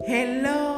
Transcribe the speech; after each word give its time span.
Hello, 0.00 0.77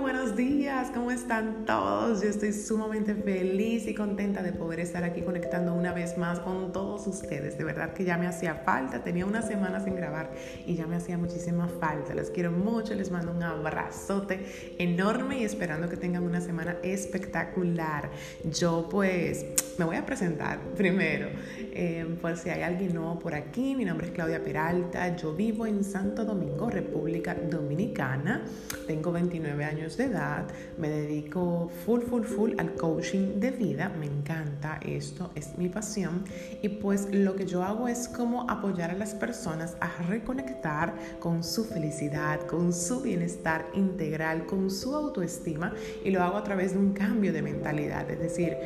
buenos 0.00 0.34
días, 0.34 0.90
¿cómo 0.94 1.10
están 1.10 1.66
todos? 1.66 2.22
Yo 2.22 2.30
estoy 2.30 2.54
sumamente 2.54 3.14
feliz 3.14 3.86
y 3.86 3.94
contenta 3.94 4.42
de 4.42 4.52
poder 4.52 4.80
estar 4.80 5.04
aquí 5.04 5.20
conectando 5.20 5.74
una 5.74 5.92
vez 5.92 6.16
más 6.16 6.40
con 6.40 6.72
todos 6.72 7.06
ustedes. 7.06 7.58
De 7.58 7.64
verdad 7.64 7.92
que 7.92 8.04
ya 8.04 8.16
me 8.16 8.26
hacía 8.26 8.54
falta, 8.54 9.02
tenía 9.02 9.26
una 9.26 9.42
semana 9.42 9.78
sin 9.84 9.96
grabar 9.96 10.30
y 10.66 10.74
ya 10.74 10.86
me 10.86 10.96
hacía 10.96 11.18
muchísima 11.18 11.68
falta. 11.68 12.14
Les 12.14 12.30
quiero 12.30 12.50
mucho, 12.50 12.94
les 12.94 13.10
mando 13.10 13.32
un 13.32 13.42
abrazote 13.42 14.74
enorme 14.78 15.40
y 15.40 15.44
esperando 15.44 15.88
que 15.90 15.98
tengan 15.98 16.22
una 16.22 16.40
semana 16.40 16.78
espectacular. 16.82 18.10
Yo 18.44 18.88
pues 18.90 19.44
me 19.78 19.84
voy 19.84 19.96
a 19.96 20.06
presentar 20.06 20.60
primero, 20.76 21.28
eh, 21.72 22.06
por 22.22 22.38
si 22.38 22.48
hay 22.48 22.62
alguien 22.62 22.94
nuevo 22.94 23.18
por 23.18 23.34
aquí. 23.34 23.74
Mi 23.74 23.84
nombre 23.84 24.06
es 24.06 24.12
Claudia 24.12 24.42
Peralta, 24.42 25.14
yo 25.16 25.34
vivo 25.34 25.66
en 25.66 25.84
Santo 25.84 26.24
Domingo, 26.24 26.70
República 26.70 27.34
Dominicana. 27.34 28.44
Tengo 28.86 29.12
29 29.12 29.64
años 29.64 29.89
de 29.96 30.04
edad, 30.04 30.46
me 30.78 30.88
dedico 30.88 31.70
full, 31.84 32.02
full, 32.02 32.24
full 32.24 32.52
al 32.58 32.74
coaching 32.74 33.40
de 33.40 33.50
vida, 33.50 33.88
me 33.98 34.06
encanta 34.06 34.78
esto, 34.82 35.30
es 35.34 35.56
mi 35.58 35.68
pasión. 35.68 36.24
Y 36.62 36.68
pues 36.68 37.08
lo 37.12 37.36
que 37.36 37.46
yo 37.46 37.62
hago 37.62 37.88
es 37.88 38.08
como 38.08 38.48
apoyar 38.50 38.90
a 38.90 38.94
las 38.94 39.14
personas 39.14 39.76
a 39.80 39.90
reconectar 40.08 40.94
con 41.18 41.42
su 41.44 41.64
felicidad, 41.64 42.40
con 42.46 42.72
su 42.72 43.00
bienestar 43.00 43.66
integral, 43.74 44.46
con 44.46 44.70
su 44.70 44.94
autoestima. 44.94 45.74
Y 46.04 46.10
lo 46.10 46.22
hago 46.22 46.36
a 46.36 46.44
través 46.44 46.72
de 46.72 46.78
un 46.78 46.92
cambio 46.92 47.32
de 47.32 47.42
mentalidad, 47.42 48.10
es 48.10 48.18
decir, 48.18 48.56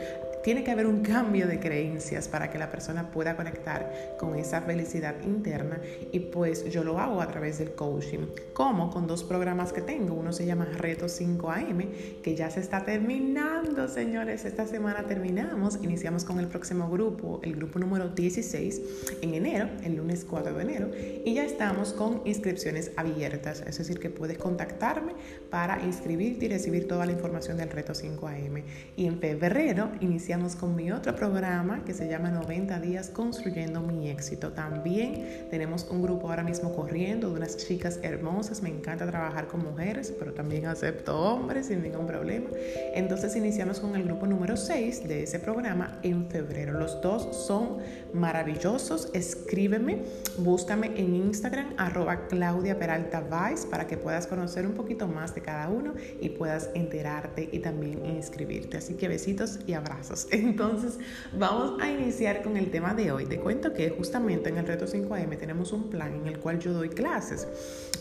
tiene 0.45 0.63
que 0.63 0.71
haber 0.71 0.87
un 0.87 1.01
cambio 1.01 1.47
de 1.47 1.59
creencias 1.59 2.29
para 2.29 2.51
que 2.51 2.59
la 2.59 2.71
persona 2.71 3.11
pueda 3.11 3.35
conectar 3.35 3.91
con 4.19 4.37
esa 4.37 4.61
felicidad 4.61 5.15
interna 5.25 5.81
y 6.13 6.21
pues 6.21 6.71
yo 6.71 6.85
lo 6.85 6.99
hago 7.01 7.23
a 7.23 7.29
través 7.29 7.59
del 7.59 7.73
coaching, 7.73 8.27
como 8.53 8.91
con 8.91 9.07
dos 9.07 9.25
programas 9.25 9.73
que 9.73 9.81
tengo. 9.81 10.13
Uno 10.13 10.35
se 10.35 10.45
llama 10.45 10.67
Reto 10.67 11.07
5am, 11.07 12.21
que 12.23 12.37
ya 12.37 12.51
se 12.51 12.61
está 12.61 12.85
terminando, 12.85 13.89
señores. 13.89 14.45
Esta 14.45 14.67
semana 14.67 15.05
terminamos, 15.05 15.79
iniciamos 15.83 16.27
con 16.27 16.39
el 16.39 16.47
próximo 16.47 16.91
grupo, 16.91 17.41
el 17.43 17.57
grupo 17.57 17.79
número 17.79 18.11
16, 18.11 18.83
en 19.23 19.33
enero, 19.33 19.71
el 19.83 19.97
lunes 19.97 20.27
4 20.29 20.53
de 20.53 20.63
enero, 20.63 20.91
y 21.25 21.33
ya 21.33 21.45
estamos 21.47 21.95
con 21.95 22.21
inscripciones 22.27 22.91
abiertas, 22.97 23.65
es 23.67 23.79
decir, 23.79 23.99
que 23.99 24.11
puedes 24.11 24.37
contactarme 24.37 25.15
para 25.49 25.83
inscribirte 25.83 26.45
y 26.45 26.49
recibir 26.51 26.87
toda 26.87 27.07
la 27.07 27.13
información 27.13 27.57
del 27.57 27.71
Reto 27.71 27.95
5am. 27.95 28.63
Y 28.95 29.07
en 29.07 29.19
febrero 29.21 29.91
iniciamos 30.01 30.34
con 30.35 30.75
mi 30.75 30.91
otro 30.91 31.15
programa 31.15 31.85
que 31.85 31.95
se 31.95 32.09
llama 32.09 32.29
90 32.29 32.81
días 32.81 33.09
construyendo 33.09 33.81
mi 33.81 34.11
éxito. 34.11 34.51
También 34.51 35.47
tenemos 35.49 35.87
un 35.89 36.03
grupo 36.03 36.29
ahora 36.29 36.43
mismo 36.43 36.75
corriendo 36.75 37.31
de 37.31 37.37
unas 37.37 37.57
chicas 37.57 38.01
hermosas. 38.03 38.61
Me 38.61 38.69
encanta 38.69 39.07
trabajar 39.07 39.47
con 39.47 39.63
mujeres, 39.63 40.13
pero 40.19 40.33
también 40.33 40.67
acepto 40.67 41.17
hombres 41.17 41.69
sin 41.69 41.83
ningún 41.85 42.09
problema. 42.09 42.51
Entonces 42.95 43.37
iniciamos 43.37 43.79
con 43.79 43.95
el 43.95 44.03
grupo 44.03 44.27
número 44.27 44.57
6 44.57 45.07
de 45.07 45.23
ese 45.23 45.39
programa 45.39 46.01
en 46.03 46.29
febrero. 46.29 46.73
Los 46.81 47.01
dos 47.01 47.47
son 47.47 47.79
maravillosos. 48.13 49.11
Escríbeme, 49.13 50.03
búscame 50.39 50.89
en 50.97 51.15
Instagram 51.15 51.75
arroba 51.77 52.27
Claudia 52.27 52.77
Peralta 52.77 53.21
Vice 53.21 53.69
para 53.69 53.87
que 53.87 53.97
puedas 53.97 54.27
conocer 54.27 54.67
un 54.67 54.75
poquito 54.75 55.07
más 55.07 55.33
de 55.33 55.43
cada 55.43 55.69
uno 55.69 55.95
y 56.21 56.31
puedas 56.31 56.71
enterarte 56.75 57.49
y 57.53 57.61
también 57.61 58.05
inscribirte. 58.05 58.79
Así 58.79 58.95
que 58.95 59.07
besitos 59.07 59.61
y 59.69 59.75
abrazos. 59.75 60.24
Entonces, 60.31 60.99
vamos 61.39 61.81
a 61.81 61.91
iniciar 61.91 62.43
con 62.43 62.57
el 62.57 62.71
tema 62.71 62.95
de 62.95 63.13
hoy. 63.13 63.27
Te 63.27 63.39
cuento 63.39 63.73
que 63.73 63.91
justamente 63.91 64.51
en 64.51 64.59
el 64.59 64.67
Reto 64.67 64.87
5am 64.87 65.39
tenemos 65.39 65.73
un 65.73 65.91
plan 65.91 66.15
en 66.15 66.27
el 66.27 66.39
cual 66.39 66.59
yo 66.59 66.73
doy 66.73 66.89
clases, 66.89 67.47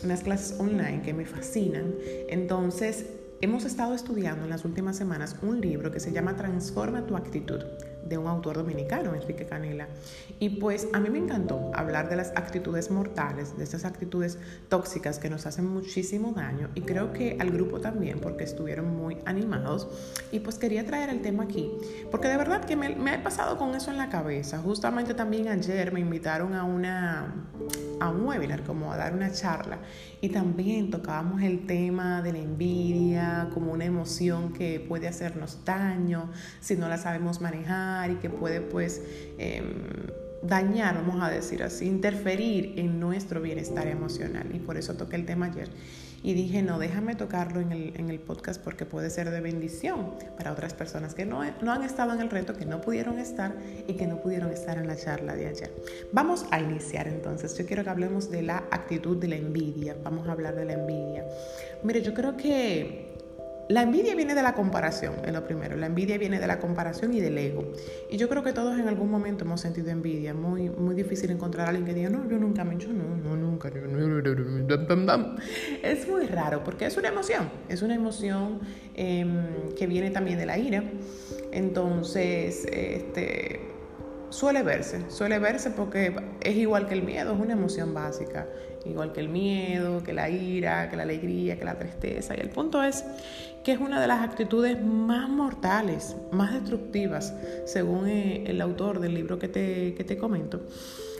unas 0.03 0.23
clases 0.23 0.59
online 0.59 1.01
que 1.03 1.13
me 1.13 1.25
fascinan. 1.25 1.95
Entonces, 2.29 3.05
hemos 3.41 3.66
estado 3.66 3.94
estudiando 3.94 4.44
en 4.44 4.49
las 4.49 4.66
últimas 4.66 4.95
semanas 4.97 5.35
un 5.41 5.62
libro 5.62 5.91
que 5.91 6.00
se 6.00 6.12
llama 6.12 6.35
Transforma 6.35 7.06
tu 7.06 7.16
actitud 7.16 7.62
de 8.08 8.18
un 8.18 8.28
autor 8.28 8.58
dominicano, 8.58 9.14
Enrique 9.16 9.46
Canela. 9.46 9.88
Y 10.40 10.50
pues 10.50 10.88
a 10.94 11.00
mí 11.00 11.09
me 11.09 11.19
encantó 11.19 11.72
hablar 11.74 12.09
de 12.09 12.16
las 12.16 12.31
actitudes 12.36 12.91
mortales, 12.91 13.58
de 13.58 13.64
esas 13.64 13.86
actitudes 13.86 14.38
tóxicas 14.69 15.19
que 15.19 15.30
nos 15.30 15.46
hacen 15.46 15.66
muchísimo 15.68 16.34
daño 16.34 16.69
y 16.75 16.81
creo 16.81 17.13
que 17.13 17.38
al 17.40 17.52
grupo 17.52 17.80
también 17.80 18.19
porque 18.19 18.44
estuvieron 18.44 18.96
muy 18.96 19.18
animados 19.25 19.88
y 20.31 20.40
pues 20.40 20.58
quería 20.58 20.86
traer 20.86 21.09
el 21.09 21.22
tema 21.22 21.44
aquí 21.44 21.72
porque 22.12 22.28
de 22.28 22.38
verdad 22.38 22.66
que 22.66 22.75
me, 22.75 22.96
me 22.96 23.16
he 23.16 23.19
pasado 23.19 23.58
con 23.58 23.75
eso 23.75 23.92
en 23.92 23.97
la 23.97 24.09
cabeza. 24.09 24.59
Justamente 24.59 25.13
también 25.13 25.47
ayer 25.47 25.92
me 25.92 26.00
invitaron 26.00 26.53
a 26.56 26.63
una 26.63 27.34
a 28.00 28.09
un 28.09 28.26
webinar, 28.26 28.64
como 28.64 28.92
a 28.92 28.98
dar 28.98 29.14
una 29.14 29.31
charla 29.31 29.80
y 30.22 30.30
también 30.30 30.90
tocábamos 30.90 31.42
el 31.42 31.66
tema 31.66 32.22
de 32.22 32.34
la 32.34 32.40
envidia 32.40 33.50
como 33.54 33.72
una 33.72 33.86
emoción 33.86 34.54
que 34.54 34.80
puede 34.80 35.08
hacernos 35.08 35.66
daño 35.66 36.30
si 36.59 36.76
no 36.76 36.88
la 36.88 36.98
sabemos 36.98 37.42
manejar 37.42 38.12
y 38.12 38.16
que 38.16 38.30
puede 38.30 38.62
pues 38.62 39.02
em, 39.38 39.74
dañar, 40.44 40.96
vamos 40.96 41.22
a 41.24 41.30
decir 41.30 41.64
así, 41.64 41.86
interferir 41.86 42.74
en 42.78 43.00
nuestro 43.00 43.42
bienestar 43.42 43.88
emocional. 43.88 44.48
Y 44.54 44.60
por 44.60 44.78
eso 44.78 44.96
toqué 44.96 45.16
el 45.16 45.25
tema 45.25 45.48
ayer. 45.48 45.70
Y 46.23 46.34
dije, 46.34 46.63
no, 46.63 46.79
déjame 46.79 47.16
tocarlo 47.16 47.59
en 47.59 47.72
el, 47.73 47.94
en 47.97 48.09
el 48.09 48.19
podcast 48.19 48.61
porque 48.63 48.85
puede 48.85 49.09
ser 49.09 49.29
de 49.29 49.41
bendición 49.41 50.11
para 50.38 50.53
otras 50.53 50.73
personas 50.73 51.13
que 51.13 51.25
no, 51.25 51.44
no 51.61 51.72
han 51.72 51.84
estado 51.84 52.13
en 52.13 52.22
el 52.22 52.29
reto, 52.29 52.56
que 52.56 52.66
no 52.66 52.79
pudieron 52.81 53.19
estar 53.19 53.53
y 53.88 53.94
que 53.94 54.07
no 54.07 54.22
pudieron 54.22 54.50
estar 54.51 54.78
en 54.78 54.88
la 54.88 54.95
charla 54.95 55.35
de 55.35 55.47
ayer. 55.47 55.72
Vamos 56.13 56.45
a 56.51 56.62
iniciar 56.62 57.07
entonces. 57.07 57.57
Yo 57.57 57.66
quiero 57.66 57.83
que 57.83 57.89
hablemos 57.89 58.31
de 58.31 58.41
la 58.41 58.57
actitud 58.72 59.17
de 59.17 59.28
la 59.28 59.35
envidia. 59.35 59.97
Vamos 60.01 60.28
a 60.28 60.31
hablar 60.31 60.56
de 60.56 60.66
la 60.66 60.73
envidia. 60.73 61.25
Mire, 61.83 62.01
yo 62.01 62.13
creo 62.13 62.38
que 62.38 63.03
la 63.69 63.81
envidia 63.84 64.13
viene 64.16 64.35
de 64.35 64.44
la 64.44 64.53
comparación, 64.53 65.13
es 65.25 65.31
lo 65.31 65.46
primero. 65.46 65.78
La 65.78 65.85
envidia 65.85 66.18
viene 66.18 66.40
de 66.40 66.47
la 66.47 66.59
comparación 66.59 67.13
y 67.13 67.22
del 67.22 67.38
ego. 67.38 67.72
Y 68.09 68.18
yo 68.18 68.28
creo 68.28 68.44
que 68.44 68.51
todos 68.51 68.78
en 68.78 68.88
algún 68.88 69.09
momento 69.09 69.46
hemos 69.46 69.62
sentido 69.62 69.90
envidia. 69.90 70.34
Muy, 70.34 70.69
muy 70.69 70.96
difícil 70.96 71.31
encontrar 71.31 71.68
a 71.68 71.69
alguien 71.69 71.85
que 71.85 71.94
diga, 71.94 72.09
no, 72.09 72.29
yo 72.29 72.38
nunca 72.38 72.66
me 72.66 72.75
hecho, 72.75 72.90
no, 72.91 73.16
no, 73.16 73.38
nunca. 73.38 73.69
Es 75.81 76.07
muy 76.07 76.28
raro 76.28 76.63
porque 76.63 76.85
es 76.85 76.97
una 76.97 77.07
emoción. 77.07 77.50
Es 77.69 77.81
una 77.81 77.96
emoción 77.96 78.59
em, 78.96 79.74
que 79.78 79.88
viene 79.88 80.12
también 80.12 80.38
de 80.38 80.45
la 80.45 80.57
ira. 80.57 80.84
Entonces, 81.53 82.66
este, 82.66 83.62
suele 84.30 84.63
verse. 84.63 85.09
Suele 85.09 85.40
verse 85.40 85.69
porque 85.72 86.13
es 86.41 86.56
igual 86.57 86.88
que 86.88 86.95
el 86.95 87.03
miedo, 87.03 87.34
es 87.34 87.40
una 87.40 87.53
emoción 87.53 87.94
básica 87.94 88.45
igual 88.85 89.13
que 89.13 89.19
el 89.19 89.29
miedo, 89.29 90.03
que 90.03 90.13
la 90.13 90.29
ira, 90.29 90.89
que 90.89 90.95
la 90.95 91.03
alegría, 91.03 91.57
que 91.57 91.66
la 91.66 91.77
tristeza. 91.77 92.35
Y 92.38 92.41
el 92.41 92.49
punto 92.49 92.83
es 92.83 93.05
que 93.63 93.71
es 93.71 93.79
una 93.79 94.01
de 94.01 94.07
las 94.07 94.21
actitudes 94.21 94.83
más 94.83 95.29
mortales, 95.29 96.16
más 96.31 96.53
destructivas, 96.53 97.33
según 97.66 98.07
eh, 98.07 98.44
el 98.47 98.59
autor 98.61 98.99
del 98.99 99.13
libro 99.13 99.39
que 99.39 99.47
te, 99.47 99.94
que 99.95 100.03
te 100.03 100.17
comento. 100.17 100.61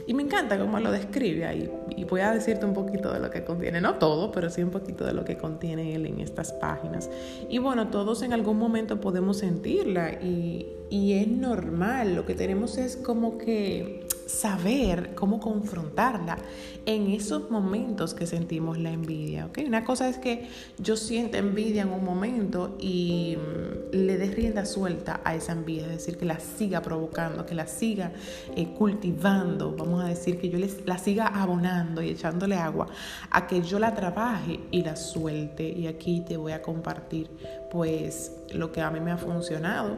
Y 0.06 0.14
me 0.14 0.24
encanta 0.24 0.60
cómo 0.60 0.80
lo 0.80 0.92
describe 0.92 1.46
ahí. 1.46 1.72
Y 1.96 2.04
voy 2.04 2.22
a 2.22 2.32
decirte 2.32 2.66
un 2.66 2.74
poquito 2.74 3.14
de 3.14 3.20
lo 3.20 3.30
que 3.30 3.46
contiene, 3.46 3.80
no 3.80 3.96
todo, 3.96 4.32
pero 4.34 4.50
sí 4.50 4.62
un 4.62 4.70
poquito 4.70 5.06
de 5.06 5.14
lo 5.14 5.24
que 5.24 5.38
contiene 5.38 5.96
él 5.96 6.06
en 6.06 6.20
estas 6.20 6.52
páginas. 6.52 7.10
Y 7.50 7.60
bueno, 7.60 7.88
todos 7.88 8.22
en 8.22 8.34
algún 8.34 8.58
momento 8.58 9.00
podemos 9.00 9.38
sentirla 9.38 10.12
y, 10.22 10.68
y 10.90 11.14
es 11.14 11.28
normal. 11.30 12.16
Lo 12.16 12.26
que 12.26 12.36
tenemos 12.36 12.78
es 12.78 12.98
como 12.98 13.38
que 13.38 14.03
saber 14.28 15.14
cómo 15.16 15.40
confrontarla 15.40 16.38
en 16.86 17.08
esos 17.08 17.50
momentos 17.50 18.14
que 18.14 18.28
sentimos 18.28 18.78
la 18.78 18.92
envidia. 18.92 19.46
¿okay? 19.46 19.66
Una 19.66 19.84
cosa 19.84 20.10
es 20.10 20.18
que 20.18 20.48
yo 20.78 20.98
siento 20.98 21.38
envidia 21.38 21.84
en 21.84 21.92
un 21.92 22.04
momento 22.04 22.76
y 22.80 23.38
mm, 23.38 23.96
le 23.96 24.18
dé 24.18 24.32
rienda 24.32 24.66
suelta 24.66 25.22
a 25.24 25.36
esa 25.36 25.54
envidia, 25.54 25.86
es 25.86 26.06
decir, 26.06 26.18
que 26.18 26.26
la 26.26 26.40
siga 26.40 26.82
provocando, 26.82 27.46
que 27.46 27.56
la 27.56 27.68
siga 27.68 28.12
eh, 28.56 28.68
cultivando, 28.78 29.76
vamos 29.76 30.04
a 30.04 30.08
decir, 30.08 30.40
que 30.40 30.50
yo 30.50 30.58
la 30.86 30.98
siga 30.98 31.28
abonando 31.28 32.02
y 32.02 32.10
echándole 32.10 32.56
agua, 32.56 32.88
a 33.30 33.48
que 33.48 33.62
yo 33.62 33.80
la 33.80 33.94
trabaje 33.94 34.60
y 34.72 34.84
la 34.84 34.96
suelte. 34.96 35.68
Y 35.68 35.88
aquí 35.88 36.24
te 36.28 36.38
voy 36.38 36.52
a 36.52 36.62
compartir 36.62 37.30
pues 37.72 38.32
lo 38.54 38.72
que 38.72 38.82
a 38.82 38.90
mí 38.90 39.00
me 39.00 39.12
ha 39.12 39.18
funcionado 39.18 39.98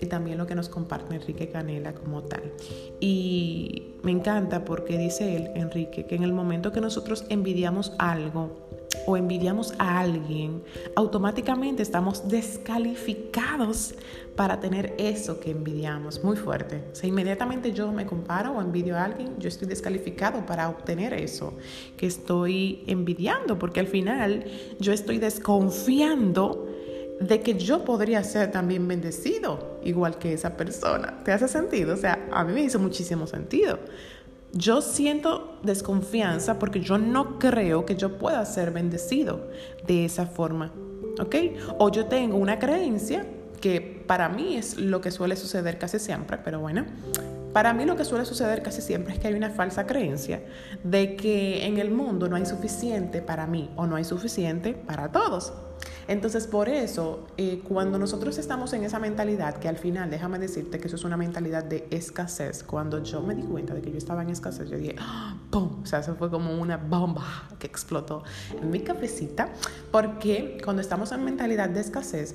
y 0.00 0.06
también 0.06 0.38
lo 0.38 0.46
que 0.46 0.54
nos 0.54 0.68
comparte 0.68 1.14
Enrique 1.14 1.48
Canela 1.48 1.94
como 1.94 2.22
tal. 2.22 2.52
Y 3.00 3.94
me 4.02 4.10
encanta 4.10 4.64
porque 4.64 4.98
dice 4.98 5.36
él, 5.36 5.50
Enrique, 5.54 6.06
que 6.06 6.14
en 6.14 6.22
el 6.22 6.32
momento 6.32 6.72
que 6.72 6.80
nosotros 6.80 7.24
envidiamos 7.28 7.92
algo 7.98 8.68
o 9.06 9.16
envidiamos 9.16 9.74
a 9.78 10.00
alguien, 10.00 10.62
automáticamente 10.96 11.82
estamos 11.82 12.28
descalificados 12.28 13.94
para 14.36 14.60
tener 14.60 14.94
eso 14.98 15.38
que 15.40 15.50
envidiamos. 15.50 16.24
Muy 16.24 16.36
fuerte. 16.36 16.82
O 16.92 16.94
sea, 16.94 17.08
inmediatamente 17.08 17.72
yo 17.72 17.92
me 17.92 18.06
comparo 18.06 18.52
o 18.52 18.60
envidio 18.60 18.96
a 18.96 19.04
alguien, 19.04 19.38
yo 19.38 19.48
estoy 19.48 19.68
descalificado 19.68 20.44
para 20.46 20.68
obtener 20.68 21.12
eso 21.14 21.54
que 21.96 22.06
estoy 22.06 22.82
envidiando, 22.86 23.58
porque 23.58 23.80
al 23.80 23.86
final 23.86 24.44
yo 24.78 24.92
estoy 24.92 25.18
desconfiando 25.18 26.69
de 27.20 27.40
que 27.42 27.54
yo 27.54 27.84
podría 27.84 28.24
ser 28.24 28.50
también 28.50 28.88
bendecido 28.88 29.78
igual 29.84 30.18
que 30.18 30.32
esa 30.32 30.56
persona. 30.56 31.22
¿Te 31.22 31.32
hace 31.32 31.48
sentido? 31.48 31.94
O 31.94 31.96
sea, 31.96 32.26
a 32.32 32.44
mí 32.44 32.54
me 32.54 32.62
hizo 32.62 32.78
muchísimo 32.78 33.26
sentido. 33.26 33.78
yo 34.52 34.82
siento 34.82 35.60
desconfianza 35.62 36.58
porque 36.58 36.80
yo 36.80 36.98
no 36.98 37.38
creo 37.38 37.86
que 37.86 37.94
yo 37.94 38.18
pueda 38.18 38.44
ser 38.46 38.72
bendecido 38.72 39.48
de 39.86 40.06
esa 40.06 40.26
forma. 40.26 40.72
¿Ok? 41.20 41.36
O 41.78 41.90
yo 41.90 42.06
tengo 42.06 42.36
una 42.36 42.58
creencia 42.58 43.26
que 43.60 44.02
para 44.06 44.28
mí 44.28 44.56
es 44.56 44.78
lo 44.78 45.00
que 45.00 45.10
suele 45.10 45.36
suceder 45.36 45.78
casi 45.78 45.98
siempre, 45.98 46.38
pero 46.42 46.58
bueno, 46.58 46.86
para 47.52 47.74
mí 47.74 47.84
lo 47.84 47.96
que 47.96 48.04
suele 48.04 48.24
suceder 48.24 48.62
casi 48.62 48.80
siempre 48.80 49.12
es 49.12 49.20
que 49.20 49.28
hay 49.28 49.34
una 49.34 49.50
falsa 49.50 49.86
creencia 49.86 50.42
de 50.82 51.14
que 51.16 51.66
en 51.66 51.78
el 51.78 51.90
mundo 51.90 52.28
no 52.28 52.36
hay 52.36 52.46
suficiente 52.46 53.20
para 53.20 53.46
mí 53.46 53.70
o 53.76 53.86
no 53.86 53.96
hay 53.96 54.04
suficiente 54.04 54.72
para 54.72 55.12
todos. 55.12 55.52
Entonces, 56.08 56.46
por 56.46 56.68
eso, 56.68 57.26
eh, 57.36 57.62
cuando 57.66 57.98
nosotros 57.98 58.38
estamos 58.38 58.72
en 58.72 58.84
esa 58.84 58.98
mentalidad, 58.98 59.56
que 59.56 59.68
al 59.68 59.76
final, 59.76 60.10
déjame 60.10 60.38
decirte 60.38 60.78
que 60.78 60.88
eso 60.88 60.96
es 60.96 61.04
una 61.04 61.16
mentalidad 61.16 61.64
de 61.64 61.86
escasez, 61.90 62.64
cuando 62.64 63.02
yo 63.02 63.22
me 63.22 63.34
di 63.34 63.42
cuenta 63.42 63.74
de 63.74 63.82
que 63.82 63.90
yo 63.90 63.98
estaba 63.98 64.22
en 64.22 64.30
escasez, 64.30 64.68
yo 64.68 64.76
dije, 64.76 64.96
¡Ah! 64.98 65.36
¡pum! 65.50 65.82
O 65.82 65.86
sea, 65.86 66.00
eso 66.00 66.14
fue 66.16 66.30
como 66.30 66.58
una 66.60 66.76
bomba 66.76 67.48
que 67.58 67.66
explotó 67.66 68.24
en 68.60 68.70
mi 68.70 68.80
cabecita, 68.80 69.50
porque 69.90 70.58
cuando 70.64 70.82
estamos 70.82 71.12
en 71.12 71.24
mentalidad 71.24 71.68
de 71.68 71.80
escasez, 71.80 72.34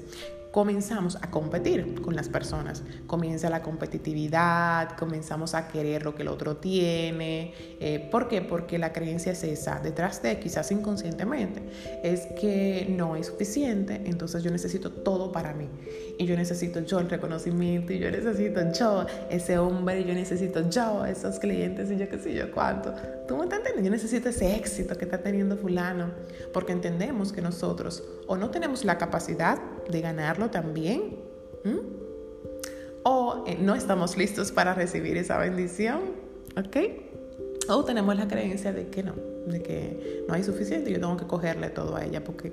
comenzamos 0.56 1.18
a 1.18 1.30
competir 1.30 2.02
con 2.02 2.16
las 2.16 2.30
personas. 2.30 2.82
Comienza 3.08 3.50
la 3.50 3.62
competitividad, 3.62 4.96
comenzamos 4.96 5.54
a 5.54 5.68
querer 5.68 6.04
lo 6.04 6.16
que 6.16 6.22
el 6.22 6.30
otro 6.30 6.56
tiene. 6.56 7.54
Eh, 7.82 8.08
¿Por 8.10 8.30
qué? 8.30 8.42
Porque 8.42 8.78
la 8.78 8.94
creencia 8.94 9.34
es 9.34 9.44
esa, 9.44 9.82
detrás 9.82 10.22
de, 10.22 10.40
quizás 10.40 10.72
inconscientemente, 10.72 11.62
es 12.04 12.28
que 12.40 12.88
no 12.90 13.18
es 13.18 13.28
suficiente, 13.28 14.04
entonces 14.06 14.44
yo 14.44 14.50
necesito 14.50 14.94
todo 14.94 15.34
para 15.34 15.52
mí. 15.52 15.68
Y 16.18 16.26
yo 16.26 16.36
necesito 16.36 16.80
yo 16.82 17.00
el 17.00 17.10
reconocimiento, 17.10 17.94
y 17.94 18.00
yo 18.00 18.10
necesito 18.10 18.62
yo 18.72 19.06
ese 19.30 19.58
hombre, 19.58 20.02
y 20.02 20.06
yo 20.06 20.14
necesito 20.14 20.70
yo 20.70 21.06
esos 21.06 21.40
clientes, 21.40 21.92
y 21.92 21.98
yo 21.98 22.08
qué 22.10 22.20
sé 22.20 22.34
yo 22.34 22.52
cuánto. 22.52 22.94
¿Tú 23.28 23.38
me 23.38 23.44
entendiendo? 23.44 23.82
Yo 23.82 23.92
necesito 23.92 24.30
ese 24.30 24.56
éxito 24.56 24.98
que 24.98 25.06
está 25.06 25.18
teniendo 25.18 25.58
fulano, 25.58 26.12
porque 26.54 26.72
entendemos 26.72 27.34
que 27.34 27.42
nosotros 27.42 28.04
o 28.28 28.38
no 28.38 28.50
tenemos 28.50 28.86
la 28.86 28.98
capacidad 28.98 29.60
de 29.90 30.02
ganarlo 30.02 30.50
también, 30.50 31.16
o 33.04 33.44
eh, 33.48 33.58
no 33.60 33.76
estamos 33.76 34.18
listos 34.18 34.52
para 34.52 34.74
recibir 34.74 35.18
esa 35.18 35.38
bendición, 35.38 36.00
¿ok? 36.58 36.78
O 37.70 37.84
tenemos 37.84 38.16
la 38.16 38.28
creencia 38.28 38.72
de 38.72 38.88
que 38.88 39.04
no, 39.04 39.14
de 39.46 39.62
que 39.62 40.26
no 40.28 40.34
hay 40.34 40.44
suficiente 40.44 40.92
yo 40.92 41.00
tengo 41.00 41.18
que 41.18 41.28
cogerle 41.28 41.70
todo 41.70 41.96
a 41.96 42.04
ella, 42.04 42.24
porque 42.24 42.52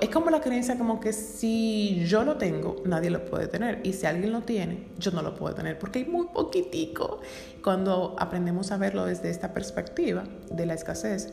es 0.00 0.08
como 0.10 0.30
la 0.30 0.40
creencia 0.40 0.76
como 0.76 1.00
que 1.00 1.12
si 1.12 2.04
yo 2.06 2.24
lo 2.24 2.36
tengo, 2.36 2.82
nadie 2.84 3.10
lo 3.10 3.24
puede 3.24 3.46
tener, 3.48 3.80
y 3.82 3.92
si 3.92 4.06
alguien 4.06 4.32
lo 4.32 4.42
tiene, 4.42 4.88
yo 4.98 5.10
no 5.10 5.22
lo 5.22 5.34
puedo 5.34 5.54
tener, 5.54 5.78
porque 5.78 6.00
hay 6.00 6.04
muy 6.04 6.26
poquitico. 6.26 7.20
Cuando 7.62 8.14
aprendemos 8.18 8.72
a 8.72 8.76
verlo 8.76 9.06
desde 9.06 9.30
esta 9.30 9.52
perspectiva 9.52 10.24
de 10.50 10.66
la 10.66 10.74
escasez, 10.74 11.32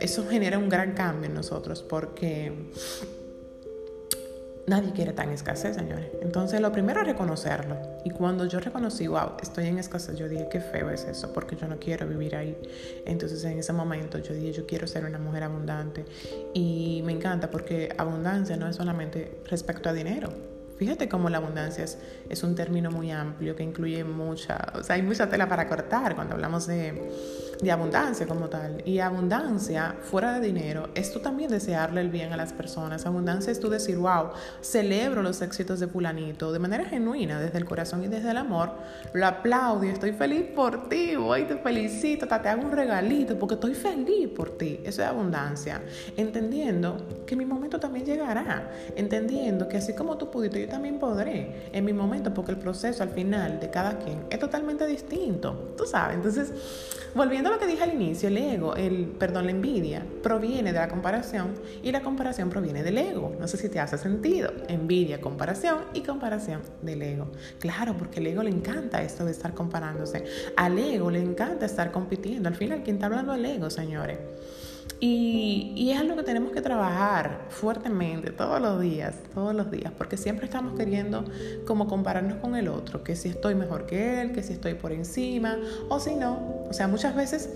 eso 0.00 0.26
genera 0.26 0.58
un 0.58 0.68
gran 0.68 0.92
cambio 0.92 1.28
en 1.28 1.34
nosotros, 1.34 1.82
porque 1.82 2.52
Nadie 4.66 4.92
quiere 4.92 5.12
tan 5.12 5.30
escasez, 5.30 5.76
señores. 5.76 6.08
Entonces, 6.20 6.60
lo 6.60 6.72
primero 6.72 7.00
es 7.00 7.06
reconocerlo. 7.06 7.76
Y 8.04 8.10
cuando 8.10 8.46
yo 8.46 8.58
reconocí, 8.58 9.06
wow, 9.06 9.32
estoy 9.40 9.68
en 9.68 9.78
escasez, 9.78 10.16
yo 10.16 10.28
dije, 10.28 10.48
qué 10.50 10.60
feo 10.60 10.90
es 10.90 11.04
eso, 11.04 11.32
porque 11.32 11.54
yo 11.54 11.68
no 11.68 11.78
quiero 11.78 12.08
vivir 12.08 12.34
ahí. 12.34 12.56
Entonces, 13.04 13.44
en 13.44 13.58
ese 13.60 13.72
momento, 13.72 14.18
yo 14.18 14.34
dije, 14.34 14.52
yo 14.52 14.66
quiero 14.66 14.88
ser 14.88 15.04
una 15.04 15.18
mujer 15.18 15.44
abundante. 15.44 16.04
Y 16.52 17.00
me 17.04 17.12
encanta 17.12 17.48
porque 17.48 17.94
abundancia 17.96 18.56
no 18.56 18.66
es 18.66 18.74
solamente 18.74 19.40
respecto 19.48 19.88
a 19.88 19.92
dinero. 19.92 20.30
Fíjate 20.78 21.08
cómo 21.08 21.30
la 21.30 21.38
abundancia 21.38 21.84
es, 21.84 21.98
es 22.28 22.42
un 22.42 22.54
término 22.54 22.90
muy 22.90 23.10
amplio 23.10 23.56
que 23.56 23.62
incluye 23.62 24.04
mucha, 24.04 24.72
o 24.74 24.82
sea, 24.82 24.96
hay 24.96 25.02
mucha 25.02 25.30
tela 25.30 25.48
para 25.48 25.68
cortar 25.68 26.14
cuando 26.14 26.34
hablamos 26.34 26.66
de 26.66 27.10
de 27.60 27.72
abundancia 27.72 28.26
como 28.26 28.48
tal. 28.48 28.82
Y 28.84 28.98
abundancia 28.98 29.96
fuera 30.02 30.38
de 30.38 30.46
dinero 30.46 30.88
es 30.94 31.12
tú 31.12 31.20
también 31.20 31.50
desearle 31.50 32.00
el 32.00 32.10
bien 32.10 32.32
a 32.32 32.36
las 32.36 32.52
personas. 32.52 33.06
Abundancia 33.06 33.50
es 33.50 33.60
tú 33.60 33.68
decir, 33.68 33.96
wow, 33.96 34.30
celebro 34.60 35.22
los 35.22 35.40
éxitos 35.42 35.80
de 35.80 35.86
fulanito 35.86 36.52
de 36.52 36.58
manera 36.58 36.84
genuina, 36.84 37.40
desde 37.40 37.58
el 37.58 37.64
corazón 37.64 38.04
y 38.04 38.08
desde 38.08 38.30
el 38.30 38.36
amor. 38.36 38.72
Lo 39.12 39.26
aplaudo 39.26 39.84
y 39.84 39.88
estoy 39.88 40.12
feliz 40.12 40.44
por 40.54 40.88
ti, 40.88 41.16
voy, 41.16 41.44
te 41.44 41.56
felicito, 41.56 42.26
te 42.26 42.48
hago 42.48 42.62
un 42.62 42.72
regalito 42.72 43.38
porque 43.38 43.54
estoy 43.54 43.74
feliz 43.74 44.28
por 44.28 44.56
ti. 44.58 44.80
Eso 44.84 45.02
es 45.02 45.08
abundancia. 45.08 45.82
Entendiendo 46.16 47.24
que 47.26 47.36
mi 47.36 47.46
momento 47.46 47.80
también 47.80 48.04
llegará. 48.04 48.70
Entendiendo 48.94 49.68
que 49.68 49.78
así 49.78 49.94
como 49.94 50.16
tú 50.16 50.30
pudiste, 50.30 50.60
yo 50.60 50.68
también 50.68 50.98
podré 50.98 51.70
en 51.72 51.84
mi 51.84 51.92
momento 51.92 52.32
porque 52.32 52.52
el 52.52 52.58
proceso 52.58 53.02
al 53.02 53.10
final 53.10 53.60
de 53.60 53.70
cada 53.70 53.98
quien 53.98 54.24
es 54.30 54.38
totalmente 54.38 54.86
distinto. 54.86 55.74
Tú 55.76 55.84
sabes, 55.86 56.16
entonces, 56.16 56.52
volviendo 57.14 57.45
lo 57.50 57.58
que 57.58 57.66
dije 57.66 57.82
al 57.82 57.92
inicio, 57.92 58.28
el 58.28 58.38
ego, 58.38 58.76
el, 58.76 59.06
perdón, 59.06 59.46
la 59.46 59.50
envidia, 59.50 60.04
proviene 60.22 60.72
de 60.72 60.78
la 60.78 60.88
comparación 60.88 61.54
y 61.82 61.92
la 61.92 62.02
comparación 62.02 62.50
proviene 62.50 62.82
del 62.82 62.98
ego. 62.98 63.34
No 63.38 63.46
sé 63.48 63.56
si 63.56 63.68
te 63.68 63.80
hace 63.80 63.98
sentido. 63.98 64.52
Envidia, 64.68 65.20
comparación 65.20 65.84
y 65.94 66.00
comparación 66.02 66.62
del 66.82 67.02
ego. 67.02 67.28
Claro, 67.58 67.96
porque 67.96 68.20
el 68.20 68.26
ego 68.28 68.42
le 68.42 68.50
encanta 68.50 69.02
esto 69.02 69.24
de 69.24 69.32
estar 69.32 69.54
comparándose. 69.54 70.24
Al 70.56 70.78
ego 70.78 71.10
le 71.10 71.20
encanta 71.20 71.66
estar 71.66 71.92
compitiendo. 71.92 72.48
Al 72.48 72.54
final, 72.54 72.82
¿quién 72.82 72.96
está 72.96 73.06
hablando 73.06 73.32
al 73.32 73.44
ego, 73.44 73.70
señores? 73.70 74.18
Y, 74.98 75.72
y, 75.76 75.90
es 75.90 76.00
algo 76.00 76.16
que 76.16 76.22
tenemos 76.22 76.52
que 76.52 76.62
trabajar 76.62 77.46
fuertemente 77.50 78.30
todos 78.30 78.60
los 78.62 78.80
días, 78.80 79.16
todos 79.34 79.54
los 79.54 79.70
días, 79.70 79.92
porque 79.96 80.16
siempre 80.16 80.46
estamos 80.46 80.74
queriendo 80.74 81.24
como 81.66 81.86
compararnos 81.86 82.38
con 82.38 82.56
el 82.56 82.68
otro, 82.68 83.04
que 83.04 83.14
si 83.14 83.28
estoy 83.28 83.54
mejor 83.54 83.84
que 83.84 84.22
él, 84.22 84.32
que 84.32 84.42
si 84.42 84.54
estoy 84.54 84.72
por 84.72 84.92
encima, 84.92 85.58
o 85.90 86.00
si 86.00 86.14
no. 86.14 86.64
O 86.70 86.72
sea, 86.72 86.88
muchas 86.88 87.14
veces 87.14 87.50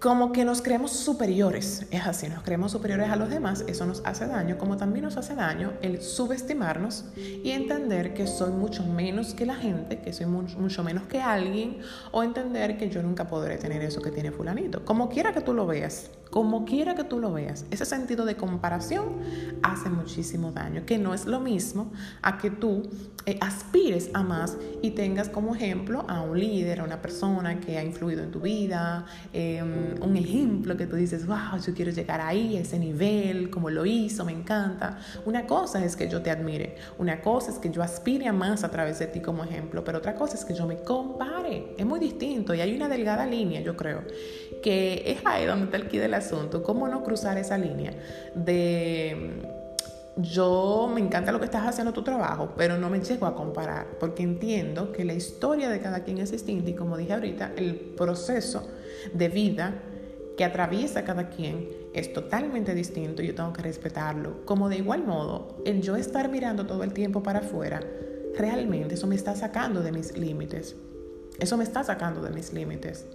como 0.00 0.32
que 0.32 0.46
nos 0.46 0.62
creemos 0.62 0.92
superiores, 0.92 1.86
es 1.90 2.06
así, 2.06 2.26
nos 2.26 2.42
creemos 2.42 2.72
superiores 2.72 3.10
a 3.10 3.16
los 3.16 3.28
demás, 3.28 3.66
eso 3.68 3.84
nos 3.84 4.00
hace 4.06 4.26
daño, 4.26 4.56
como 4.56 4.78
también 4.78 5.04
nos 5.04 5.18
hace 5.18 5.34
daño 5.34 5.74
el 5.82 6.00
subestimarnos 6.00 7.04
y 7.16 7.50
entender 7.50 8.14
que 8.14 8.26
soy 8.26 8.50
mucho 8.50 8.82
menos 8.82 9.34
que 9.34 9.44
la 9.44 9.56
gente, 9.56 10.00
que 10.00 10.14
soy 10.14 10.24
mucho 10.24 10.82
menos 10.82 11.06
que 11.06 11.20
alguien, 11.20 11.80
o 12.12 12.22
entender 12.22 12.78
que 12.78 12.88
yo 12.88 13.02
nunca 13.02 13.28
podré 13.28 13.58
tener 13.58 13.82
eso 13.82 14.00
que 14.00 14.10
tiene 14.10 14.32
fulanito, 14.32 14.86
como 14.86 15.10
quiera 15.10 15.34
que 15.34 15.42
tú 15.42 15.52
lo 15.52 15.66
veas. 15.66 16.10
Como 16.30 16.64
quiera 16.64 16.94
que 16.94 17.02
tú 17.04 17.18
lo 17.18 17.32
veas, 17.32 17.66
ese 17.70 17.84
sentido 17.84 18.24
de 18.24 18.36
comparación 18.36 19.16
hace 19.62 19.90
muchísimo 19.90 20.52
daño, 20.52 20.86
que 20.86 20.96
no 20.96 21.12
es 21.12 21.26
lo 21.26 21.40
mismo 21.40 21.92
a 22.22 22.38
que 22.38 22.50
tú 22.50 22.88
eh, 23.26 23.36
aspires 23.40 24.10
a 24.14 24.22
más 24.22 24.56
y 24.80 24.92
tengas 24.92 25.28
como 25.28 25.54
ejemplo 25.54 26.04
a 26.08 26.22
un 26.22 26.38
líder, 26.38 26.80
a 26.80 26.84
una 26.84 27.02
persona 27.02 27.60
que 27.60 27.76
ha 27.76 27.84
influido 27.84 28.22
en 28.22 28.30
tu 28.30 28.40
vida, 28.40 29.04
em, 29.32 30.00
un 30.00 30.16
ejemplo 30.16 30.76
que 30.76 30.86
tú 30.86 30.96
dices, 30.96 31.26
wow, 31.26 31.58
yo 31.64 31.74
quiero 31.74 31.90
llegar 31.90 32.20
ahí, 32.20 32.56
a 32.56 32.60
ese 32.60 32.78
nivel, 32.78 33.50
como 33.50 33.68
lo 33.68 33.84
hizo, 33.84 34.24
me 34.24 34.32
encanta. 34.32 34.98
Una 35.26 35.46
cosa 35.46 35.84
es 35.84 35.96
que 35.96 36.08
yo 36.08 36.22
te 36.22 36.30
admire, 36.30 36.76
una 36.98 37.20
cosa 37.20 37.50
es 37.50 37.58
que 37.58 37.70
yo 37.70 37.82
aspire 37.82 38.28
a 38.28 38.32
más 38.32 38.64
a 38.64 38.70
través 38.70 38.98
de 39.00 39.06
ti 39.08 39.20
como 39.20 39.44
ejemplo, 39.44 39.84
pero 39.84 39.98
otra 39.98 40.14
cosa 40.14 40.36
es 40.36 40.44
que 40.44 40.54
yo 40.54 40.66
me 40.66 40.76
compare, 40.82 41.74
es 41.76 41.84
muy 41.84 41.98
distinto 41.98 42.54
y 42.54 42.60
hay 42.60 42.74
una 42.74 42.88
delgada 42.88 43.26
línea, 43.26 43.60
yo 43.60 43.76
creo, 43.76 44.02
que 44.62 45.02
es 45.06 45.26
ahí 45.26 45.44
donde 45.44 45.66
está 45.66 45.76
el 45.76 45.88
key 45.88 45.98
del 45.98 46.14
asunto, 46.20 46.62
cómo 46.62 46.88
no 46.88 47.02
cruzar 47.02 47.36
esa 47.38 47.58
línea 47.58 47.92
de 48.34 49.42
yo 50.16 50.90
me 50.92 51.00
encanta 51.00 51.32
lo 51.32 51.38
que 51.38 51.44
estás 51.46 51.66
haciendo 51.66 51.92
tu 51.92 52.02
trabajo, 52.02 52.52
pero 52.56 52.78
no 52.78 52.90
me 52.90 53.00
llego 53.00 53.26
a 53.26 53.34
comparar, 53.34 53.86
porque 53.98 54.22
entiendo 54.22 54.92
que 54.92 55.04
la 55.04 55.14
historia 55.14 55.68
de 55.68 55.80
cada 55.80 56.04
quien 56.04 56.18
es 56.18 56.30
distinta 56.30 56.70
y 56.70 56.74
como 56.74 56.96
dije 56.96 57.12
ahorita, 57.12 57.52
el 57.56 57.74
proceso 57.74 58.68
de 59.12 59.28
vida 59.28 59.74
que 60.36 60.44
atraviesa 60.44 61.04
cada 61.04 61.28
quien 61.28 61.68
es 61.92 62.12
totalmente 62.12 62.74
distinto 62.74 63.22
y 63.22 63.28
yo 63.28 63.34
tengo 63.34 63.52
que 63.52 63.62
respetarlo. 63.62 64.44
Como 64.44 64.68
de 64.68 64.76
igual 64.76 65.04
modo, 65.04 65.62
el 65.64 65.82
yo 65.82 65.96
estar 65.96 66.28
mirando 66.28 66.66
todo 66.66 66.82
el 66.82 66.92
tiempo 66.92 67.22
para 67.22 67.40
afuera, 67.40 67.82
realmente 68.36 68.94
eso 68.94 69.06
me 69.06 69.16
está 69.16 69.34
sacando 69.36 69.82
de 69.82 69.92
mis 69.92 70.16
límites. 70.16 70.76
Eso 71.38 71.56
me 71.56 71.64
está 71.64 71.84
sacando 71.84 72.22
de 72.22 72.30
mis 72.30 72.52
límites. 72.52 73.06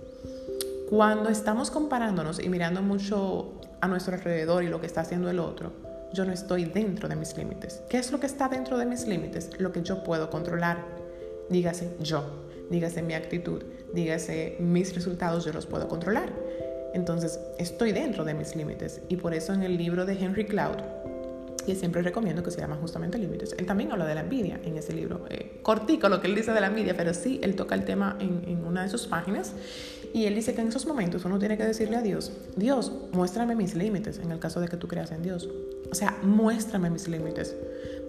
Cuando 0.89 1.29
estamos 1.29 1.71
comparándonos 1.71 2.39
y 2.39 2.47
mirando 2.47 2.83
mucho 2.83 3.59
a 3.81 3.87
nuestro 3.87 4.13
alrededor 4.13 4.63
y 4.63 4.67
lo 4.67 4.79
que 4.79 4.85
está 4.85 5.01
haciendo 5.01 5.31
el 5.31 5.39
otro, 5.39 5.71
yo 6.13 6.25
no 6.25 6.31
estoy 6.31 6.65
dentro 6.65 7.09
de 7.09 7.15
mis 7.15 7.35
límites. 7.35 7.81
¿Qué 7.89 7.97
es 7.97 8.11
lo 8.11 8.19
que 8.19 8.27
está 8.27 8.49
dentro 8.49 8.77
de 8.77 8.85
mis 8.85 9.07
límites? 9.07 9.49
Lo 9.59 9.71
que 9.71 9.81
yo 9.81 10.03
puedo 10.03 10.29
controlar. 10.29 10.85
Dígase 11.49 11.95
yo, 11.99 12.23
dígase 12.69 13.01
mi 13.01 13.15
actitud, 13.15 13.63
dígase 13.93 14.57
mis 14.59 14.93
resultados, 14.93 15.43
yo 15.43 15.53
los 15.53 15.65
puedo 15.65 15.87
controlar. 15.87 16.31
Entonces, 16.93 17.39
estoy 17.57 17.91
dentro 17.91 18.23
de 18.23 18.35
mis 18.35 18.55
límites. 18.55 19.01
Y 19.09 19.17
por 19.17 19.33
eso 19.33 19.53
en 19.53 19.63
el 19.63 19.77
libro 19.77 20.05
de 20.05 20.13
Henry 20.13 20.45
Cloud, 20.45 20.77
que 21.65 21.75
siempre 21.75 22.01
recomiendo 22.01 22.43
que 22.43 22.51
se 22.51 22.61
llama 22.61 22.77
justamente 22.79 23.17
Límites. 23.17 23.55
Él 23.57 23.65
también 23.65 23.91
habla 23.91 24.05
de 24.05 24.15
la 24.15 24.21
envidia 24.21 24.59
en 24.63 24.77
ese 24.77 24.93
libro. 24.93 25.25
Eh, 25.29 25.59
cortico 25.63 26.07
lo 26.07 26.21
que 26.21 26.27
él 26.27 26.35
dice 26.35 26.53
de 26.53 26.61
la 26.61 26.67
envidia, 26.67 26.95
pero 26.95 27.13
sí, 27.13 27.39
él 27.43 27.55
toca 27.55 27.75
el 27.75 27.83
tema 27.85 28.17
en, 28.19 28.43
en, 28.47 28.63
una 28.63 28.83
de 28.83 28.89
sus 28.89 29.07
páginas. 29.07 29.53
Y 30.15 30.27
él 30.27 30.35
dice 30.35 30.55
que 30.55 30.61
en 30.61 30.69
esos 30.69 30.85
momentos 30.85 31.25
uno 31.25 31.37
tiene 31.39 31.57
que 31.57 31.65
decirle 31.65 31.97
a 31.97 32.01
Dios, 32.01 32.31
Dios, 32.55 32.89
muéstrame 33.11 33.53
mis 33.53 33.75
límites, 33.75 34.17
en 34.19 34.31
el 34.31 34.39
caso 34.39 34.61
de 34.61 34.69
que 34.69 34.77
tú 34.77 34.87
creas 34.87 35.11
en 35.11 35.21
Dios. 35.21 35.49
O 35.91 35.93
sea, 35.93 36.17
muéstrame 36.23 36.89
mis 36.89 37.09
límites. 37.09 37.53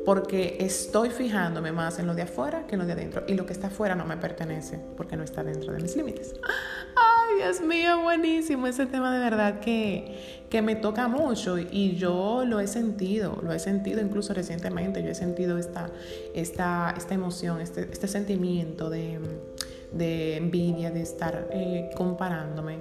Porque 0.04 0.56
estoy 0.60 1.10
fijándome 1.10 1.72
más 1.72 1.98
en 1.98 2.06
lo 2.06 2.14
de 2.14 2.22
afuera 2.22 2.64
que 2.68 2.76
en 2.76 2.82
lo 2.82 2.86
de 2.86 2.92
adentro. 2.92 3.24
Y 3.26 3.34
lo 3.34 3.44
que 3.44 3.52
está 3.52 3.66
afuera 3.66 3.96
no 3.96 4.06
me 4.06 4.16
pertenece, 4.18 4.78
porque 4.96 5.16
no 5.16 5.24
está 5.24 5.42
dentro 5.42 5.72
de 5.72 5.82
mis 5.82 5.96
límites. 5.96 6.36
¡Ah! 6.44 7.16
Dios 7.36 7.60
mío, 7.60 8.02
buenísimo. 8.02 8.66
Ese 8.66 8.86
tema 8.86 9.12
de 9.12 9.18
verdad 9.18 9.60
que, 9.60 10.44
que 10.48 10.62
me 10.62 10.74
toca 10.74 11.08
mucho 11.08 11.58
y 11.58 11.96
yo 11.96 12.44
lo 12.46 12.60
he 12.60 12.66
sentido, 12.66 13.40
lo 13.42 13.52
he 13.52 13.58
sentido 13.58 14.00
incluso 14.00 14.32
recientemente. 14.32 15.02
Yo 15.02 15.10
he 15.10 15.14
sentido 15.14 15.58
esta, 15.58 15.90
esta, 16.34 16.94
esta 16.96 17.14
emoción, 17.14 17.60
este, 17.60 17.88
este 17.92 18.08
sentimiento 18.08 18.90
de, 18.90 19.18
de, 19.92 20.36
envidia, 20.36 20.90
de 20.90 21.02
estar 21.02 21.48
eh, 21.50 21.90
comparándome. 21.96 22.78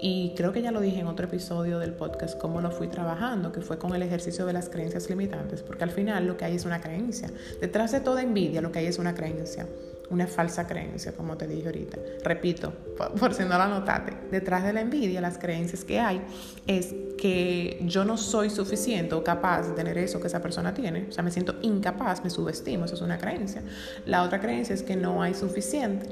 Y 0.00 0.34
creo 0.36 0.52
que 0.52 0.60
ya 0.60 0.72
lo 0.72 0.80
dije 0.80 1.00
en 1.00 1.06
otro 1.06 1.26
episodio 1.26 1.78
del 1.78 1.92
podcast, 1.92 2.38
cómo 2.38 2.60
lo 2.60 2.70
fui 2.70 2.88
trabajando, 2.88 3.52
que 3.52 3.60
fue 3.60 3.78
con 3.78 3.94
el 3.94 4.02
ejercicio 4.02 4.44
de 4.44 4.52
las 4.52 4.68
creencias 4.68 5.08
limitantes, 5.08 5.62
porque 5.62 5.84
al 5.84 5.90
final 5.90 6.26
lo 6.26 6.36
que 6.36 6.44
hay 6.44 6.56
es 6.56 6.64
una 6.64 6.80
creencia. 6.80 7.30
Detrás 7.60 7.92
de 7.92 8.00
toda 8.00 8.22
envidia 8.22 8.60
lo 8.60 8.72
que 8.72 8.80
hay 8.80 8.86
es 8.86 8.98
una 8.98 9.14
creencia 9.14 9.66
una 10.10 10.26
falsa 10.26 10.66
creencia, 10.66 11.12
como 11.12 11.36
te 11.36 11.46
dije 11.46 11.66
ahorita. 11.66 11.98
Repito, 12.22 12.72
por, 13.18 13.34
si 13.34 13.42
no 13.42 13.58
la 13.58 13.66
notaste, 13.66 14.12
detrás 14.30 14.64
de 14.64 14.72
la 14.72 14.80
envidia, 14.80 15.20
las 15.20 15.38
creencias 15.38 15.84
que 15.84 15.98
hay 15.98 16.22
es 16.66 16.94
que 17.18 17.80
yo 17.82 18.04
no 18.04 18.16
soy 18.16 18.50
suficiente 18.50 19.14
o 19.14 19.24
capaz 19.24 19.68
de 19.68 19.74
tener 19.74 19.98
eso 19.98 20.20
que 20.20 20.26
esa 20.26 20.40
persona 20.40 20.74
tiene, 20.74 21.06
o 21.08 21.12
sea, 21.12 21.24
me 21.24 21.30
siento 21.30 21.56
incapaz, 21.62 22.22
me 22.22 22.30
subestimo, 22.30 22.84
eso 22.84 22.94
es 22.94 23.00
una 23.00 23.18
creencia. 23.18 23.62
La 24.04 24.22
otra 24.22 24.40
creencia 24.40 24.74
es 24.74 24.82
que 24.82 24.96
no 24.96 25.22
hay 25.22 25.34
suficiente 25.34 26.08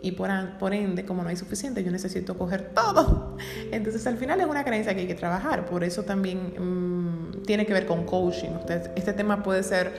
y 0.00 0.12
por, 0.12 0.30
por 0.58 0.74
ende, 0.74 1.04
como 1.04 1.22
no 1.22 1.28
hay 1.28 1.36
suficiente, 1.36 1.82
yo 1.82 1.90
necesito 1.90 2.36
coger 2.36 2.70
todo. 2.74 3.36
Entonces, 3.72 4.06
al 4.06 4.16
final 4.16 4.40
es 4.40 4.46
una 4.46 4.64
creencia 4.64 4.94
que 4.94 5.00
hay 5.00 5.06
que 5.06 5.14
trabajar, 5.14 5.66
por 5.66 5.82
eso 5.84 6.02
también 6.02 6.54
mm, 6.58 7.42
tiene 7.44 7.66
que 7.66 7.72
ver 7.72 7.86
con 7.86 8.04
coaching. 8.04 8.50
este 8.94 9.12
tema 9.12 9.42
puede 9.42 9.62
ser 9.62 9.92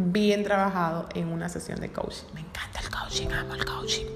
bien 0.00 0.44
trabajado 0.44 1.08
en 1.14 1.28
una 1.28 1.48
sesión 1.48 1.80
de 1.80 1.90
coaching. 1.92 2.26
Me 2.34 2.40
encanta 2.40 2.80
el 2.80 2.90
coaching, 2.90 3.28
amo 3.32 3.54
el 3.54 3.64
coaching. 3.64 4.06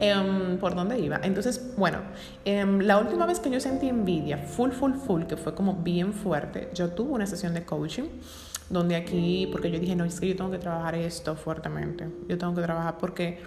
Em, 0.00 0.58
¿Por 0.58 0.74
dónde 0.74 0.98
iba? 0.98 1.20
Entonces, 1.22 1.74
bueno, 1.76 1.98
em, 2.44 2.80
la 2.80 2.98
última 2.98 3.24
vez 3.26 3.40
que 3.40 3.50
yo 3.50 3.60
sentí 3.60 3.88
envidia, 3.88 4.38
full, 4.38 4.70
full, 4.70 4.94
full, 4.94 5.22
que 5.24 5.36
fue 5.36 5.54
como 5.54 5.74
bien 5.74 6.12
fuerte, 6.12 6.70
yo 6.74 6.90
tuve 6.90 7.12
una 7.12 7.26
sesión 7.26 7.54
de 7.54 7.64
coaching 7.64 8.04
donde 8.68 8.96
aquí, 8.96 9.48
porque 9.52 9.70
yo 9.70 9.78
dije, 9.78 9.94
no, 9.94 10.04
es 10.04 10.18
que 10.18 10.28
yo 10.28 10.36
tengo 10.36 10.50
que 10.50 10.58
trabajar 10.58 10.94
esto 10.94 11.36
fuertemente, 11.36 12.08
yo 12.28 12.38
tengo 12.38 12.54
que 12.54 12.62
trabajar 12.62 12.96
porque 12.98 13.40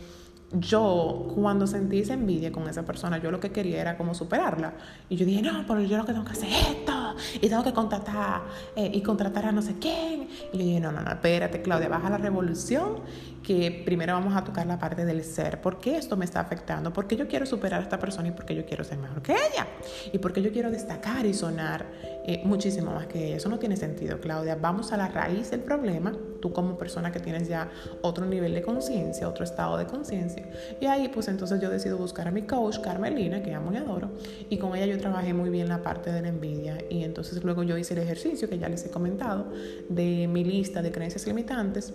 yo 0.51 1.27
cuando 1.33 1.67
sentí 1.67 1.99
esa 1.99 2.13
envidia 2.13 2.51
con 2.51 2.67
esa 2.69 2.83
persona, 2.85 3.17
yo 3.17 3.31
lo 3.31 3.39
que 3.39 3.51
quería 3.51 3.81
era 3.81 3.97
como 3.97 4.13
superarla. 4.13 4.73
Y 5.09 5.15
yo 5.15 5.25
dije, 5.25 5.41
no, 5.41 5.65
pero 5.67 5.81
yo 5.81 5.97
lo 5.97 6.05
que 6.05 6.13
tengo 6.13 6.25
que 6.25 6.31
hacer 6.31 6.49
es 6.49 6.67
esto. 6.69 7.15
Y 7.41 7.49
tengo 7.49 7.63
que 7.63 7.73
contratar 7.73 8.43
eh, 8.75 8.89
y 8.93 9.01
contratar 9.01 9.45
a 9.45 9.51
no 9.51 9.61
sé 9.61 9.75
quién. 9.79 10.29
Y 10.53 10.57
yo 10.57 10.65
dije, 10.65 10.79
no, 10.79 10.91
no, 10.91 11.01
no, 11.01 11.11
espérate, 11.11 11.61
Claudia, 11.61 11.89
baja 11.89 12.09
la 12.09 12.17
revolución 12.17 13.01
que 13.45 13.83
primero 13.85 14.13
vamos 14.13 14.35
a 14.35 14.43
tocar 14.43 14.65
la 14.65 14.79
parte 14.79 15.05
del 15.05 15.23
ser. 15.23 15.61
¿Por 15.61 15.79
qué 15.79 15.97
esto 15.97 16.17
me 16.17 16.25
está 16.25 16.39
afectando? 16.39 16.91
¿Por 16.91 17.07
qué 17.07 17.15
yo 17.15 17.27
quiero 17.27 17.45
superar 17.45 17.79
a 17.79 17.83
esta 17.83 17.99
persona 17.99 18.29
y 18.29 18.31
por 18.31 18.45
qué 18.45 18.55
yo 18.55 18.65
quiero 18.65 18.83
ser 18.83 18.97
mejor 18.97 19.21
que 19.21 19.33
ella? 19.33 19.67
¿Y 20.11 20.17
por 20.17 20.33
qué 20.33 20.41
yo 20.41 20.51
quiero 20.51 20.71
destacar 20.71 21.25
y 21.25 21.33
sonar 21.33 21.85
eh, 22.27 22.41
muchísimo 22.43 22.91
más 22.91 23.05
que? 23.05 23.35
Eso 23.35 23.49
no 23.49 23.59
tiene 23.59 23.77
sentido, 23.77 24.19
Claudia. 24.19 24.55
Vamos 24.55 24.91
a 24.91 24.97
la 24.97 25.07
raíz 25.07 25.51
del 25.51 25.59
problema, 25.59 26.11
tú 26.41 26.51
como 26.51 26.75
persona 26.75 27.11
que 27.11 27.19
tienes 27.19 27.47
ya 27.47 27.69
otro 28.01 28.25
nivel 28.25 28.55
de 28.55 28.63
conciencia, 28.63 29.29
otro 29.29 29.43
estado 29.43 29.77
de 29.77 29.85
conciencia. 29.85 30.49
Y 30.81 30.87
ahí 30.87 31.07
pues 31.09 31.27
entonces 31.27 31.61
yo 31.61 31.69
decido 31.69 31.99
buscar 31.99 32.27
a 32.27 32.31
mi 32.31 32.41
coach, 32.41 32.79
Carmelina, 32.79 33.43
que 33.43 33.53
amo 33.53 33.71
y 33.73 33.77
adoro, 33.77 34.09
y 34.49 34.57
con 34.57 34.75
ella 34.75 34.87
yo 34.87 34.97
trabajé 34.97 35.35
muy 35.35 35.51
bien 35.51 35.69
la 35.69 35.83
parte 35.83 36.11
de 36.11 36.23
la 36.23 36.29
envidia. 36.29 36.79
Y 36.89 37.03
entonces 37.03 37.43
luego 37.43 37.61
yo 37.61 37.77
hice 37.77 37.93
el 37.93 37.99
ejercicio 37.99 38.49
que 38.49 38.57
ya 38.57 38.69
les 38.69 38.83
he 38.85 38.89
comentado 38.89 39.45
de 39.87 40.27
mi 40.27 40.43
lista 40.43 40.81
de 40.81 40.91
creencias 40.91 41.27
limitantes 41.27 41.93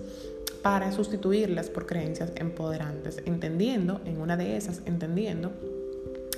para 0.62 0.92
sustituirlas 0.92 1.70
por 1.70 1.87
creencias 1.87 2.30
empoderantes, 2.37 3.20
entendiendo, 3.25 4.00
en 4.04 4.20
una 4.20 4.37
de 4.37 4.56
esas, 4.56 4.82
entendiendo, 4.87 5.50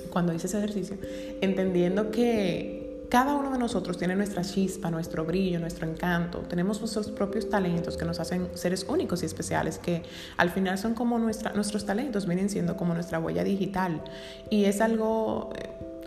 cuando 0.09 0.33
hice 0.33 0.47
ese 0.47 0.57
ejercicio, 0.57 0.97
entendiendo 1.41 2.09
que 2.09 2.82
cada 3.09 3.35
uno 3.35 3.51
de 3.51 3.57
nosotros 3.57 3.97
tiene 3.97 4.15
nuestra 4.15 4.43
chispa, 4.43 4.89
nuestro 4.89 5.25
brillo, 5.25 5.59
nuestro 5.59 5.87
encanto, 5.87 6.39
tenemos 6.39 6.79
nuestros 6.79 7.11
propios 7.11 7.49
talentos 7.49 7.97
que 7.97 8.05
nos 8.05 8.19
hacen 8.19 8.49
seres 8.53 8.85
únicos 8.89 9.23
y 9.23 9.25
especiales, 9.25 9.77
que 9.77 10.03
al 10.37 10.49
final 10.49 10.77
son 10.77 10.93
como 10.93 11.19
nuestra, 11.19 11.53
nuestros 11.53 11.85
talentos, 11.85 12.25
vienen 12.25 12.49
siendo 12.49 12.75
como 12.75 12.93
nuestra 12.93 13.19
huella 13.19 13.43
digital. 13.43 14.01
Y 14.49 14.65
es 14.65 14.81
algo 14.81 15.51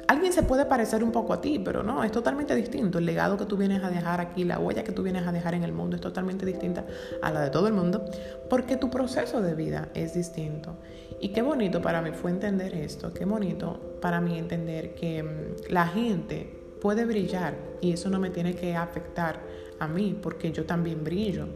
alguien 0.08 0.32
se 0.32 0.42
puede 0.42 0.66
parecer 0.66 1.02
un 1.02 1.12
poco 1.12 1.32
a 1.32 1.40
ti, 1.40 1.58
pero 1.58 1.82
no, 1.82 2.04
es 2.04 2.12
totalmente 2.12 2.54
distinto. 2.54 2.98
El 2.98 3.06
legado 3.06 3.36
que 3.36 3.44
tú 3.44 3.56
vienes 3.56 3.82
a 3.82 3.90
dejar 3.90 4.20
aquí, 4.20 4.44
la 4.44 4.58
huella 4.58 4.84
que 4.84 4.92
tú 4.92 5.02
vienes 5.02 5.26
a 5.26 5.32
dejar 5.32 5.54
en 5.54 5.64
el 5.64 5.72
mundo 5.72 5.96
es 5.96 6.02
totalmente 6.02 6.46
distinta 6.46 6.84
a 7.22 7.30
la 7.30 7.40
de 7.40 7.50
todo 7.50 7.66
el 7.68 7.74
mundo, 7.74 8.04
porque 8.48 8.76
tu 8.76 8.90
proceso 8.90 9.40
de 9.42 9.54
vida 9.54 9.88
es 9.94 10.14
distinto. 10.14 10.76
Y 11.20 11.30
qué 11.30 11.42
bonito 11.42 11.80
para 11.80 12.02
mí 12.02 12.10
fue 12.12 12.30
entender 12.30 12.74
esto, 12.74 13.12
qué 13.12 13.24
bonito 13.24 13.98
para 14.00 14.20
mí 14.20 14.38
entender 14.38 14.94
que 14.94 15.22
mm, 15.22 15.72
la 15.72 15.86
gente 15.86 16.65
puede 16.80 17.04
brillar 17.04 17.54
y 17.80 17.92
eso 17.92 18.10
no 18.10 18.18
me 18.18 18.30
tiene 18.30 18.54
que 18.54 18.76
afectar 18.76 19.40
a 19.78 19.86
mí, 19.88 20.18
porque 20.22 20.52
yo 20.52 20.64
también 20.64 21.04
brillo. 21.04 21.46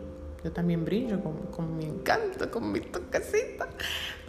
Yo 0.42 0.52
también 0.52 0.84
brillo 0.86 1.22
con, 1.22 1.36
con 1.50 1.76
mi 1.76 1.84
encanto, 1.84 2.50
con 2.50 2.72
mi 2.72 2.80
toquecita. 2.80 3.68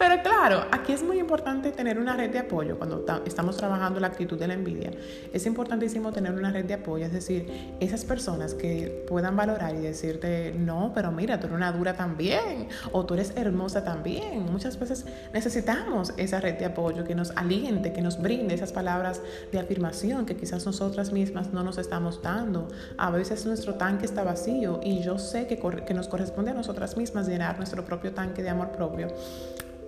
Pero 0.01 0.23
claro, 0.23 0.65
aquí 0.71 0.93
es 0.93 1.03
muy 1.03 1.19
importante 1.19 1.69
tener 1.69 1.99
una 1.99 2.15
red 2.15 2.31
de 2.31 2.39
apoyo 2.39 2.75
cuando 2.75 3.05
estamos 3.23 3.55
trabajando 3.55 3.99
la 3.99 4.07
actitud 4.07 4.35
de 4.35 4.47
la 4.47 4.55
envidia. 4.55 4.89
Es 5.31 5.45
importantísimo 5.45 6.11
tener 6.11 6.33
una 6.33 6.49
red 6.49 6.65
de 6.65 6.73
apoyo, 6.73 7.05
es 7.05 7.13
decir, 7.13 7.75
esas 7.79 8.03
personas 8.03 8.55
que 8.55 9.05
puedan 9.07 9.35
valorar 9.35 9.75
y 9.75 9.81
decirte, 9.81 10.55
no, 10.57 10.91
pero 10.95 11.11
mira, 11.11 11.39
tú 11.39 11.45
eres 11.45 11.55
una 11.55 11.71
dura 11.71 11.93
también, 11.93 12.67
o 12.91 13.05
tú 13.05 13.13
eres 13.13 13.33
hermosa 13.35 13.83
también. 13.83 14.51
Muchas 14.51 14.79
veces 14.79 15.05
necesitamos 15.33 16.15
esa 16.17 16.39
red 16.39 16.57
de 16.57 16.65
apoyo 16.65 17.03
que 17.03 17.13
nos 17.13 17.29
aliente, 17.37 17.93
que 17.93 18.01
nos 18.01 18.19
brinde 18.19 18.55
esas 18.55 18.73
palabras 18.73 19.21
de 19.51 19.59
afirmación 19.59 20.25
que 20.25 20.35
quizás 20.35 20.65
nosotras 20.65 21.11
mismas 21.11 21.53
no 21.53 21.61
nos 21.61 21.77
estamos 21.77 22.23
dando. 22.23 22.69
A 22.97 23.11
veces 23.11 23.45
nuestro 23.45 23.75
tanque 23.75 24.05
está 24.05 24.23
vacío 24.23 24.79
y 24.83 25.03
yo 25.03 25.19
sé 25.19 25.45
que, 25.45 25.59
que 25.85 25.93
nos 25.93 26.07
corresponde 26.07 26.49
a 26.49 26.55
nosotras 26.55 26.97
mismas 26.97 27.27
llenar 27.27 27.57
nuestro 27.57 27.85
propio 27.85 28.15
tanque 28.15 28.41
de 28.41 28.49
amor 28.49 28.71
propio 28.71 29.09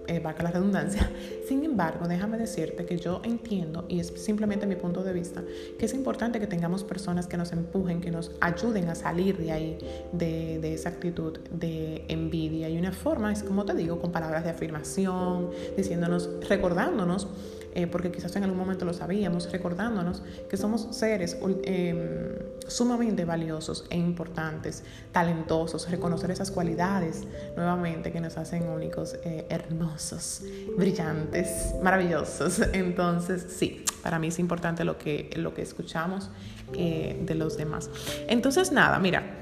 eh, 0.08 0.22
la 0.24 0.52
redundancia. 0.52 1.10
Sin 1.48 1.64
embargo, 1.64 2.08
déjame 2.08 2.38
decirte 2.38 2.86
que 2.86 2.98
yo 2.98 3.22
entiendo, 3.24 3.86
y 3.88 4.00
es 4.00 4.08
simplemente 4.08 4.66
mi 4.66 4.76
punto 4.76 5.04
de 5.04 5.14
vista, 5.14 5.44
que 5.78 5.86
es 5.86 5.94
importante 5.94 6.40
que 6.40 6.48
tengamos 6.48 6.84
personas 6.84 7.28
que 7.28 7.38
nos 7.38 7.52
empujen, 7.52 8.02
que 8.02 8.12
nos 8.12 8.32
ayuden 8.42 8.90
a 8.90 8.96
salir 8.96 9.38
de 9.38 9.52
ahí, 9.52 9.78
de, 10.12 10.60
de 10.60 10.74
esa 10.74 10.90
actitud 10.90 11.40
de 11.52 12.06
envidia. 12.08 12.70
Y 12.70 12.78
una 12.78 12.92
forma 12.92 13.32
es, 13.32 13.44
como 13.44 13.66
te 13.66 13.74
digo, 13.74 14.00
con 14.00 14.12
palabras 14.12 14.44
de 14.44 14.50
afirmación, 14.50 15.50
diciéndonos, 15.78 16.30
recordándonos 16.50 17.28
eh, 17.76 17.88
porque 17.88 18.12
quizás 18.12 18.36
en 18.36 18.44
algún 18.44 18.58
momento 18.58 18.86
lo 18.86 18.94
sabíamos, 18.94 19.52
recordándonos 19.52 20.22
que 20.48 20.58
somos 20.58 20.88
seres 20.92 21.38
em, 21.64 22.36
sumamente 22.68 23.26
valiosos 23.26 23.86
e 23.90 23.98
importantes, 23.98 24.84
talentosos, 25.12 25.90
reconocer 25.90 26.30
esas 26.30 26.52
cualidades 26.52 27.24
nuevamente 27.56 28.12
que 28.12 28.22
nos 28.22 28.38
hacen 28.38 28.70
únicos, 28.70 29.16
eh, 29.24 29.48
hermosos, 29.50 30.44
brillantes, 30.78 31.74
maravillosos. 31.82 32.60
Entonces, 32.74 33.48
sí, 33.50 33.84
para 34.04 34.20
mí 34.20 34.28
es 34.28 34.38
importante 34.38 34.84
lo 34.84 35.00
que, 35.00 35.32
lo 35.36 35.56
que 35.56 35.64
escuchamos 35.64 36.30
eh, 36.74 37.20
de 37.26 37.36
los 37.36 37.58
demás. 37.58 37.90
Entonces, 38.28 38.72
nada, 38.72 39.00
mira. 39.00 39.40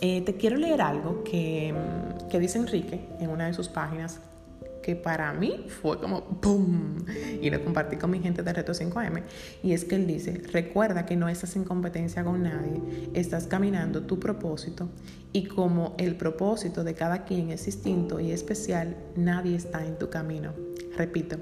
te 0.00 0.36
quiero 0.38 0.56
leer 0.56 0.80
algo 0.80 1.24
que, 1.24 1.74
que 2.30 2.38
dice 2.38 2.58
Enrique 2.58 3.00
en 3.20 3.30
una 3.30 3.46
de 3.46 3.54
sus 3.54 3.68
páginas 3.68 4.20
que 4.82 4.96
para 4.96 5.32
mí 5.32 5.66
fue 5.68 5.98
como 5.98 6.40
¡pum! 6.40 6.96
Y 7.40 7.48
lo 7.50 7.62
compartí 7.64 7.96
con 7.96 8.10
mi 8.10 8.20
gente 8.20 8.42
de 8.42 8.52
Reto 8.52 8.72
5M. 8.72 9.22
Y 9.62 9.72
es 9.72 9.84
que 9.84 9.94
él 9.94 10.06
dice, 10.06 10.42
recuerda 10.52 11.06
que 11.06 11.16
no 11.16 11.28
estás 11.28 11.56
en 11.56 11.64
competencia 11.64 12.24
con 12.24 12.42
nadie, 12.42 12.82
estás 13.14 13.46
caminando 13.46 14.02
tu 14.02 14.18
propósito 14.18 14.88
y 15.32 15.44
como 15.44 15.94
el 15.98 16.16
propósito 16.16 16.84
de 16.84 16.94
cada 16.94 17.24
quien 17.24 17.50
es 17.50 17.64
distinto 17.64 18.20
y 18.20 18.32
especial, 18.32 18.96
nadie 19.16 19.56
está 19.56 19.86
en 19.86 19.98
tu 19.98 20.10
camino. 20.10 20.52
Repito, 20.96 21.36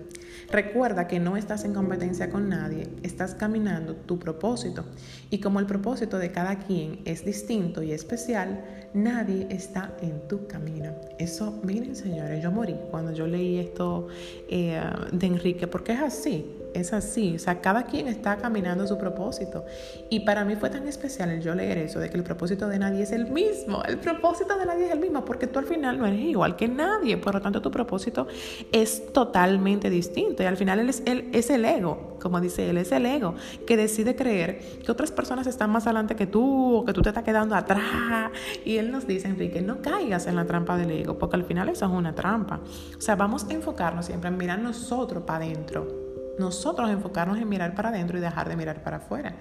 recuerda 0.51 1.09
que 1.09 1.19
no 1.19 1.37
estás 1.37 1.65
en 1.65 1.75
competencia 1.75 2.31
con 2.31 2.49
nadie, 2.49 2.89
estás 3.03 3.35
caminando 3.35 3.97
tu 3.97 4.19
propósito. 4.19 4.85
Y 5.31 5.41
como 5.41 5.61
el 5.61 5.67
propósito 5.67 6.19
de 6.19 6.31
cada 6.31 6.59
quien 6.59 7.01
es 7.05 7.25
distinto 7.25 7.83
y 7.83 7.93
especial, 7.93 8.65
nadie 8.95 9.47
está 9.51 9.95
en 10.01 10.29
tu 10.29 10.47
camino. 10.47 10.95
Eso, 11.19 11.61
miren 11.65 11.97
señores, 11.97 12.43
yo 12.43 12.51
morí 12.53 12.77
cuando 12.91 13.13
yo 13.13 13.27
leí 13.27 13.59
esto 13.59 14.09
eh, 14.49 14.81
de 15.13 15.27
Enrique, 15.27 15.67
porque 15.67 15.93
es 15.93 16.01
así 16.01 16.60
es 16.75 16.93
así, 16.93 17.37
o 17.37 17.39
sea, 17.39 17.61
cada 17.61 17.85
quien 17.85 18.09
está 18.09 18.37
caminando 18.37 18.87
su 18.87 18.99
propósito. 18.99 19.65
Y 20.09 20.21
para 20.21 20.45
mí 20.45 20.57
fue 20.57 20.71
tan 20.71 20.87
especial 20.87 21.31
el 21.31 21.41
yo 21.41 21.55
leer 21.55 21.79
eso, 21.79 22.01
de 22.01 22.11
que 22.11 22.17
el 22.17 22.23
propósito 22.23 22.69
de 22.69 22.79
nadie 22.79 23.03
es 23.03 23.13
el 23.13 23.31
mismo, 23.31 23.83
el 23.85 23.99
propósito 23.99 24.57
de 24.59 24.67
nadie 24.67 24.87
es 24.87 24.93
el 24.93 25.01
mismo, 25.01 25.25
porque 25.25 25.47
tú 25.47 25.59
al 25.59 25.67
final 25.67 25.99
no 25.99 26.07
eres 26.07 26.21
igual 26.21 26.57
que 26.57 26.69
nadie, 26.69 27.17
por 27.17 27.35
lo 27.35 27.41
tanto 27.41 27.61
tu 27.61 27.71
propósito 27.71 28.27
es 28.73 29.13
totalmente 29.13 29.91
distinto. 29.91 30.43
Y 30.43 30.47
al 30.47 30.57
final 30.57 30.79
él 30.81 30.89
es, 30.89 31.03
es 31.07 31.51
el 31.51 31.65
ego, 31.65 32.17
como 32.21 32.41
dice 32.41 32.69
él, 32.71 32.79
es 32.79 32.93
el 32.93 33.07
ego 33.07 33.35
que 33.67 33.77
decide 33.77 34.15
creer 34.15 34.61
que 34.85 34.93
otras 34.93 35.11
personas 35.11 35.47
están 35.47 35.71
más 35.71 35.87
adelante 35.87 36.17
que 36.17 36.27
tú 36.27 36.77
o 36.77 36.85
que 36.85 36.93
tú 36.93 37.03
te 37.03 37.11
estás 37.11 37.25
quedando 37.25 37.55
atrás. 37.55 38.31
Y 38.65 38.77
él 38.77 38.91
nos 38.91 39.07
dice, 39.07 39.29
Enrique, 39.29 39.63
no 39.63 39.81
caigas 39.83 40.27
en 40.27 40.37
la 40.37 40.45
trampa 40.45 40.77
del 40.77 40.91
ego, 40.91 41.19
porque 41.19 41.37
al 41.37 41.45
final 41.45 41.69
eso 41.69 41.87
es 41.87 41.91
una 41.91 42.15
trampa. 42.15 42.61
O 42.97 43.01
sea, 43.01 43.17
vamos 43.17 43.47
a 43.49 43.53
enfocarnos 43.53 44.07
siempre 44.07 44.29
en 44.29 44.37
mirar 44.37 44.59
nosotros 44.59 45.23
para 45.25 45.45
adentro 45.45 46.10
nosotros 46.41 46.91
enfocarnos 46.91 47.39
en 47.39 47.49
mirar 47.49 47.75
para 47.75 47.91
adentro 47.91 48.19
y 48.19 48.21
dejar 48.21 48.49
de 48.49 48.57
mirar 48.57 48.83
para 48.83 48.97
afuera. 48.97 49.37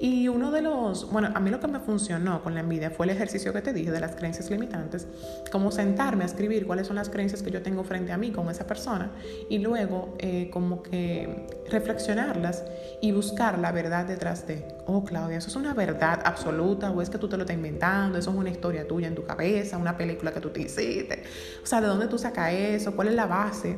Y 0.00 0.28
uno 0.28 0.50
de 0.50 0.62
los, 0.62 1.10
bueno, 1.10 1.30
a 1.34 1.40
mí 1.40 1.50
lo 1.50 1.58
que 1.58 1.66
me 1.66 1.80
funcionó 1.80 2.42
con 2.42 2.54
la 2.54 2.60
envidia 2.60 2.90
fue 2.90 3.06
el 3.06 3.10
ejercicio 3.10 3.52
que 3.52 3.62
te 3.62 3.72
dije 3.72 3.90
de 3.90 4.00
las 4.00 4.14
creencias 4.14 4.50
limitantes, 4.50 5.08
como 5.50 5.72
sentarme 5.72 6.24
a 6.24 6.26
escribir 6.26 6.66
cuáles 6.66 6.86
son 6.86 6.96
las 6.96 7.08
creencias 7.08 7.42
que 7.42 7.50
yo 7.50 7.62
tengo 7.62 7.82
frente 7.84 8.12
a 8.12 8.18
mí 8.18 8.30
con 8.30 8.50
esa 8.50 8.66
persona 8.66 9.10
y 9.48 9.58
luego 9.58 10.14
eh, 10.18 10.50
como 10.52 10.82
que 10.82 11.46
reflexionarlas 11.70 12.64
y 13.00 13.12
buscar 13.12 13.58
la 13.58 13.72
verdad 13.72 14.04
detrás 14.04 14.46
de, 14.46 14.64
oh 14.86 15.04
Claudia, 15.04 15.38
eso 15.38 15.48
es 15.48 15.56
una 15.56 15.74
verdad 15.74 16.20
absoluta 16.24 16.90
o 16.90 17.00
es 17.00 17.08
que 17.08 17.18
tú 17.18 17.28
te 17.28 17.36
lo 17.36 17.44
estás 17.44 17.56
inventando, 17.56 18.18
eso 18.18 18.30
es 18.30 18.36
una 18.36 18.50
historia 18.50 18.86
tuya 18.86 19.08
en 19.08 19.14
tu 19.14 19.24
cabeza, 19.24 19.78
una 19.78 19.96
película 19.96 20.32
que 20.32 20.40
tú 20.40 20.50
te 20.50 20.60
hiciste. 20.60 21.22
O 21.62 21.66
sea, 21.66 21.80
¿de 21.80 21.86
dónde 21.86 22.06
tú 22.08 22.18
sacas 22.18 22.52
eso? 22.52 22.94
¿Cuál 22.94 23.08
es 23.08 23.14
la 23.14 23.26
base 23.26 23.76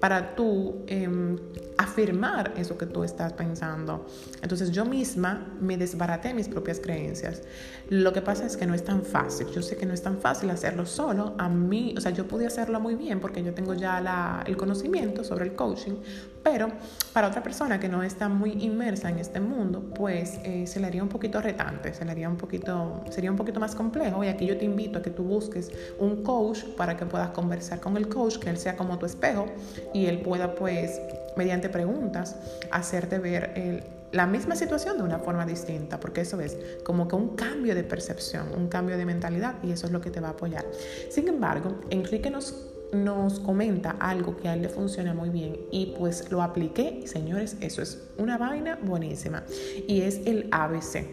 para 0.00 0.34
tú 0.34 0.84
em, 0.86 1.38
afirmar 1.78 2.15
eso 2.56 2.76
que 2.78 2.86
tú 2.86 3.04
estás 3.04 3.32
pensando? 3.32 4.06
Entonces 4.42 4.70
yo 4.70 4.84
misma 4.84 5.46
me 5.60 5.76
desbaraté 5.76 6.34
mis 6.34 6.48
propias 6.48 6.80
creencias. 6.80 7.42
Lo 7.88 8.12
que 8.12 8.20
pasa 8.20 8.46
es 8.46 8.56
que 8.56 8.66
no 8.66 8.74
es 8.74 8.84
tan 8.84 9.02
fácil. 9.02 9.46
Yo 9.54 9.62
sé 9.62 9.76
que 9.76 9.86
no 9.86 9.94
es 9.94 10.02
tan 10.02 10.18
fácil 10.18 10.50
hacerlo 10.50 10.86
solo. 10.86 11.34
A 11.38 11.48
mí, 11.48 11.94
o 11.96 12.00
sea, 12.00 12.10
yo 12.10 12.26
pude 12.26 12.46
hacerlo 12.46 12.80
muy 12.80 12.96
bien 12.96 13.20
porque 13.20 13.42
yo 13.42 13.54
tengo 13.54 13.74
ya 13.74 14.00
la, 14.00 14.42
el 14.46 14.56
conocimiento 14.56 15.22
sobre 15.22 15.44
el 15.44 15.54
coaching, 15.54 15.94
pero 16.42 16.68
para 17.12 17.28
otra 17.28 17.42
persona 17.42 17.78
que 17.78 17.88
no 17.88 18.02
está 18.02 18.28
muy 18.28 18.52
inmersa 18.60 19.08
en 19.10 19.18
este 19.18 19.40
mundo, 19.40 19.82
pues 19.94 20.38
eh, 20.44 20.66
se 20.66 20.80
le 20.80 20.86
haría 20.86 21.02
un 21.02 21.08
poquito 21.08 21.40
retante, 21.40 21.94
se 21.94 22.04
le 22.04 22.10
haría 22.10 22.28
un 22.28 22.36
poquito, 22.36 23.04
sería 23.10 23.30
un 23.30 23.36
poquito 23.36 23.60
más 23.60 23.74
complejo. 23.74 24.22
Y 24.24 24.28
aquí 24.28 24.46
yo 24.46 24.56
te 24.56 24.64
invito 24.64 24.98
a 24.98 25.02
que 25.02 25.10
tú 25.10 25.22
busques 25.22 25.70
un 25.98 26.22
coach 26.22 26.64
para 26.76 26.96
que 26.96 27.06
puedas 27.06 27.30
conversar 27.30 27.80
con 27.80 27.96
el 27.96 28.08
coach, 28.08 28.38
que 28.38 28.50
él 28.50 28.58
sea 28.58 28.76
como 28.76 28.98
tu 28.98 29.06
espejo 29.06 29.46
y 29.92 30.06
él 30.06 30.20
pueda, 30.20 30.54
pues, 30.54 31.00
mediante 31.36 31.68
preguntas, 31.68 32.36
hacerte 32.70 33.18
ver 33.18 33.84
la 34.12 34.26
misma 34.26 34.56
situación 34.56 34.96
de 34.96 35.02
una 35.02 35.18
forma 35.18 35.44
distinta, 35.44 36.00
porque 36.00 36.22
eso 36.22 36.40
es 36.40 36.56
como 36.84 37.08
que 37.08 37.16
un 37.16 37.36
cambio 37.36 37.74
de 37.74 37.84
percepción, 37.84 38.48
un 38.56 38.68
cambio 38.68 38.96
de 38.96 39.04
mentalidad 39.04 39.54
y 39.62 39.72
eso 39.72 39.86
es 39.86 39.92
lo 39.92 40.00
que 40.00 40.10
te 40.10 40.20
va 40.20 40.28
a 40.28 40.30
apoyar. 40.32 40.64
Sin 41.10 41.28
embargo, 41.28 41.80
Enrique 41.90 42.30
nos 42.30 42.72
nos 42.92 43.40
comenta 43.40 43.96
algo 43.98 44.36
que 44.36 44.48
a 44.48 44.54
él 44.54 44.62
le 44.62 44.68
funciona 44.68 45.12
muy 45.12 45.28
bien 45.28 45.56
y 45.72 45.94
pues 45.98 46.30
lo 46.30 46.40
apliqué 46.40 47.02
señores, 47.06 47.56
eso 47.60 47.82
es 47.82 48.00
una 48.16 48.38
vaina 48.38 48.78
buenísima 48.80 49.42
y 49.88 50.02
es 50.02 50.20
el 50.24 50.48
ABC. 50.52 51.04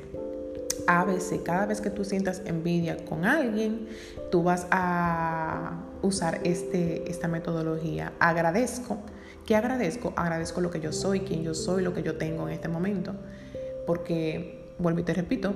ABC, 0.87 1.43
cada 1.43 1.65
vez 1.65 1.81
que 1.81 1.89
tú 1.89 2.03
sientas 2.03 2.41
envidia 2.45 2.97
con 3.05 3.25
alguien, 3.25 3.87
tú 4.31 4.43
vas 4.43 4.67
a 4.69 5.83
usar 6.01 6.41
este, 6.43 7.09
esta 7.09 7.27
metodología. 7.27 8.13
Agradezco. 8.19 8.97
¿Qué 9.45 9.55
agradezco? 9.55 10.13
Agradezco 10.15 10.61
lo 10.61 10.71
que 10.71 10.79
yo 10.79 10.93
soy, 10.93 11.21
quién 11.21 11.43
yo 11.43 11.53
soy, 11.53 11.83
lo 11.83 11.93
que 11.93 12.01
yo 12.01 12.17
tengo 12.17 12.47
en 12.47 12.53
este 12.53 12.69
momento. 12.69 13.13
Porque, 13.85 14.59
vuelvo 14.77 15.01
y 15.01 15.03
te 15.03 15.13
repito, 15.13 15.53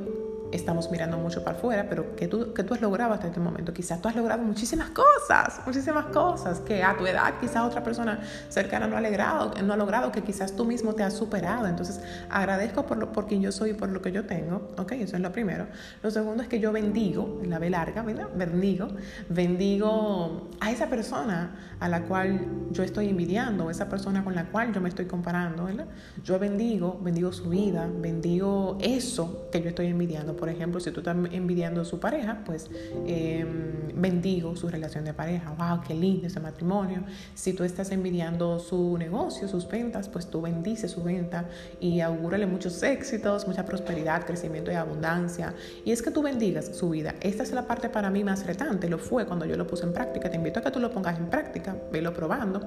estamos 0.51 0.89
mirando 0.91 1.17
mucho 1.17 1.43
para 1.43 1.57
afuera, 1.57 1.87
pero 1.89 2.15
que 2.15 2.27
tú, 2.27 2.53
que 2.53 2.63
tú 2.63 2.73
has 2.73 2.81
logrado 2.81 3.13
hasta 3.13 3.27
este 3.27 3.39
momento. 3.39 3.73
Quizás 3.73 4.01
tú 4.01 4.07
has 4.07 4.15
logrado 4.15 4.41
muchísimas 4.43 4.89
cosas, 4.91 5.61
muchísimas 5.65 6.05
cosas 6.05 6.59
que 6.61 6.83
a 6.83 6.95
tu 6.97 7.05
edad 7.05 7.33
quizás 7.39 7.63
otra 7.63 7.83
persona 7.83 8.19
cercana 8.49 8.87
no 8.87 8.97
ha 8.97 9.01
logrado, 9.01 9.53
no 9.63 9.73
ha 9.73 9.77
logrado 9.77 10.11
que 10.11 10.21
quizás 10.21 10.55
tú 10.55 10.65
mismo 10.65 10.93
te 10.93 11.03
has 11.03 11.13
superado. 11.13 11.67
Entonces, 11.67 11.99
agradezco 12.29 12.85
por, 12.85 12.97
lo, 12.97 13.11
por 13.11 13.27
quien 13.27 13.41
yo 13.41 13.51
soy 13.51 13.71
y 13.71 13.73
por 13.73 13.89
lo 13.89 14.01
que 14.01 14.11
yo 14.11 14.25
tengo, 14.25 14.69
¿ok? 14.77 14.93
Eso 14.93 15.15
es 15.15 15.21
lo 15.21 15.31
primero. 15.31 15.67
Lo 16.01 16.11
segundo 16.11 16.43
es 16.43 16.49
que 16.49 16.59
yo 16.59 16.71
bendigo, 16.71 17.39
en 17.43 17.49
la 17.49 17.59
B 17.59 17.69
larga, 17.69 18.01
¿verdad? 18.01 18.27
Bendigo, 18.35 18.87
bendigo 19.29 20.49
a 20.59 20.71
esa 20.71 20.87
persona 20.87 21.75
a 21.79 21.89
la 21.89 22.03
cual 22.03 22.45
yo 22.71 22.83
estoy 22.83 23.09
envidiando, 23.09 23.69
esa 23.69 23.89
persona 23.89 24.23
con 24.23 24.35
la 24.35 24.45
cual 24.45 24.73
yo 24.73 24.81
me 24.81 24.89
estoy 24.89 25.05
comparando, 25.05 25.65
¿verdad? 25.65 25.87
Yo 26.23 26.39
bendigo, 26.39 26.99
bendigo 27.01 27.31
su 27.31 27.49
vida, 27.49 27.87
bendigo 28.01 28.77
eso 28.81 29.47
que 29.51 29.61
yo 29.61 29.69
estoy 29.69 29.87
envidiando 29.87 30.35
por 30.37 30.49
ejemplo, 30.49 30.79
si 30.79 30.91
tú 30.91 31.01
estás 31.01 31.15
envidiando 31.31 31.81
a 31.81 31.85
su 31.85 31.99
pareja, 31.99 32.41
pues 32.45 32.69
em, 33.05 33.91
bendigo 33.95 34.55
su 34.55 34.69
relación 34.69 35.03
de 35.05 35.13
pareja. 35.13 35.53
¡Wow! 35.57 35.81
¡Qué 35.85 35.93
lindo 35.93 36.27
ese 36.27 36.39
matrimonio! 36.39 37.03
Si 37.33 37.53
tú 37.53 37.63
estás 37.63 37.91
envidiando 37.91 38.59
su 38.59 38.97
negocio, 38.97 39.47
sus 39.47 39.67
ventas, 39.67 40.07
pues 40.09 40.27
tú 40.27 40.41
bendices 40.41 40.91
su 40.91 41.03
venta 41.03 41.45
y 41.79 41.99
augúrale 42.01 42.45
muchos 42.45 42.81
éxitos, 42.83 43.47
mucha 43.47 43.65
prosperidad, 43.65 44.25
crecimiento 44.25 44.71
y 44.71 44.75
abundancia. 44.75 45.53
Y 45.83 45.91
es 45.91 46.01
que 46.01 46.11
tú 46.11 46.21
bendigas 46.21 46.75
su 46.75 46.89
vida. 46.89 47.15
Esta 47.21 47.43
es 47.43 47.51
la 47.51 47.67
parte 47.67 47.89
para 47.89 48.09
mí 48.09 48.23
más 48.23 48.45
retante. 48.45 48.89
Lo 48.89 48.97
fue 48.97 49.25
cuando 49.25 49.45
yo 49.45 49.57
lo 49.57 49.67
puse 49.67 49.85
en 49.85 49.93
práctica. 49.93 50.29
Te 50.29 50.37
invito 50.37 50.59
a 50.59 50.63
que 50.63 50.71
tú 50.71 50.79
lo 50.79 50.91
pongas 50.91 51.17
en 51.17 51.29
práctica, 51.29 51.75
velo 51.91 52.13
probando. 52.13 52.61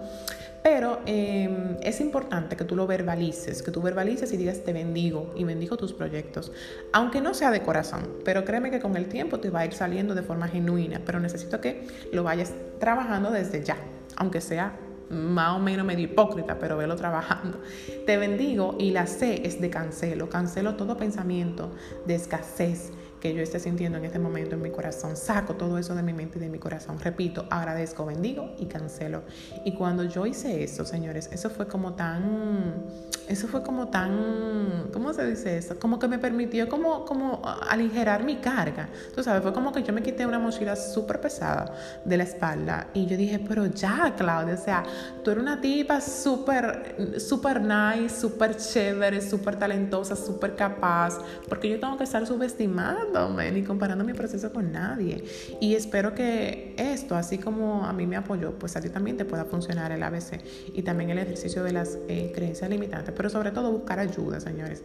Pero 0.63 1.01
em, 1.07 1.77
es 1.83 2.01
importante 2.01 2.57
que 2.57 2.65
tú 2.65 2.77
lo 2.77 2.87
verbalices, 2.87 3.63
que 3.63 3.71
tú 3.71 3.81
verbalices 3.81 4.33
y 4.33 4.37
digas 4.37 4.63
te 4.65 4.73
bendigo 4.73 5.33
y 5.37 5.45
bendigo 5.45 5.77
tus 5.77 5.93
proyectos. 5.93 6.53
Aunque 6.93 7.21
no 7.21 7.35
sea 7.35 7.51
de 7.51 7.60
corazón, 7.63 8.09
pero 8.25 8.45
créeme 8.45 8.71
que 8.71 8.81
con 8.81 8.97
el 8.97 9.07
tiempo 9.07 9.41
te 9.41 9.51
va 9.51 9.61
a 9.61 9.67
ir 9.67 9.73
saliendo 9.73 10.15
de 10.15 10.23
forma 10.23 10.49
genuina, 10.49 11.01
pero 11.05 11.21
necesito 11.21 11.61
que 11.61 11.87
lo 12.13 12.23
vayas 12.23 12.53
trabajando 12.79 13.31
desde 13.31 13.63
ya, 13.65 13.77
aunque 14.17 14.41
sea 14.41 14.77
más 15.11 15.57
o 15.57 15.59
menos 15.59 15.85
medio 15.85 16.05
hipócrita, 16.05 16.59
pero 16.59 16.77
velo 16.77 16.97
trabajando. 16.97 17.61
Te 18.07 18.17
bendigo 18.17 18.77
y 18.79 18.93
la 18.93 19.07
C 19.07 19.45
es 19.45 19.61
de 19.61 19.69
cancelo. 19.69 20.29
Cancelo 20.29 20.77
todo 20.77 20.97
pensamiento 20.97 21.73
de 22.07 22.15
escasez, 22.15 22.93
que 23.21 23.35
yo 23.35 23.43
esté 23.43 23.61
sintiendo 23.61 23.99
en 23.99 24.05
este 24.05 24.19
momento 24.19 24.55
en 24.55 24.63
mi 24.63 24.71
corazón. 24.71 25.17
Saco 25.17 25.55
todo 25.55 25.79
eso 25.79 25.95
de 25.95 26.03
mi 26.03 26.13
mente 26.13 26.39
y 26.39 26.41
de 26.41 26.49
mi 26.49 26.59
corazón. 26.59 26.99
Repito, 26.99 27.47
agradezco, 27.51 28.07
bendigo 28.07 28.55
y 28.59 28.67
cancelo. 28.67 29.23
Y 29.65 29.75
cuando 29.75 30.05
yo 30.05 30.27
hice 30.27 30.65
eso, 30.65 30.85
señores, 30.85 31.29
eso 31.33 31.51
fue 31.51 31.67
como 31.67 31.95
tan, 31.95 32.85
eso 33.29 33.47
fue 33.47 33.63
como 33.63 33.89
tan, 33.89 34.89
¿cómo 34.93 35.13
se 35.13 35.27
dice 35.27 35.59
eso? 35.59 35.79
Como 35.79 35.99
que 35.99 36.09
me 36.09 36.19
permitió 36.19 36.69
como, 36.69 37.05
como 37.05 37.43
aligerar 37.69 38.25
mi 38.25 38.37
carga. 38.37 38.89
Tú 39.15 39.23
sabes, 39.23 39.43
fue 39.43 39.53
como 39.53 39.73
que 39.73 39.83
yo 39.83 39.93
me 39.93 40.03
quité 40.03 40.27
una 40.27 40.39
mochila 40.39 40.75
súper 40.77 41.21
pesada 41.21 41.75
de 42.05 42.17
la 42.17 42.25
espalda 42.25 42.89
y 42.95 43.07
yo 43.07 43.17
dije, 43.17 43.39
pero 43.39 43.67
ya, 43.67 44.15
Claudia, 44.17 44.55
o 44.55 44.59
sea, 44.65 44.83
tú 45.23 45.31
eres 45.31 45.43
una 45.43 45.61
tipa 45.61 46.01
súper, 46.01 47.19
súper 47.19 47.61
nice, 47.61 48.21
súper 48.21 48.57
chévere, 48.57 49.21
súper 49.21 49.57
talentosa, 49.57 50.17
súper 50.17 50.57
capaz, 50.57 51.19
porque 51.49 51.69
yo 51.69 51.79
tengo 51.79 51.97
que 51.99 52.05
estar 52.05 52.27
subestimada 52.27 53.10
ni 53.53 53.63
comparando 53.63 54.05
mi 54.05 54.13
proceso 54.13 54.53
con 54.53 54.73
nadie. 54.73 55.25
Y 55.61 55.75
espero 55.75 56.15
que 56.15 56.75
esto, 56.79 57.17
así 57.17 57.39
como 57.39 57.85
a 57.85 57.93
mí 57.93 58.07
me 58.07 58.17
apoyó, 58.17 58.53
pues 58.53 58.77
a 58.77 58.81
ti 58.81 58.89
también 58.89 59.17
te 59.17 59.25
pueda 59.25 59.45
funcionar 59.45 59.93
el 59.93 60.03
ABC 60.03 60.41
y 60.75 60.83
también 60.83 61.11
el 61.11 61.19
ejercicio 61.19 61.63
de 61.63 61.73
las 61.73 61.99
eh, 62.09 62.33
creencias 62.35 62.71
limitantes, 62.71 63.13
pero 63.17 63.29
sobre 63.29 63.51
todo 63.51 63.71
buscar 63.73 63.99
ayuda, 63.99 64.41
señores. 64.41 64.83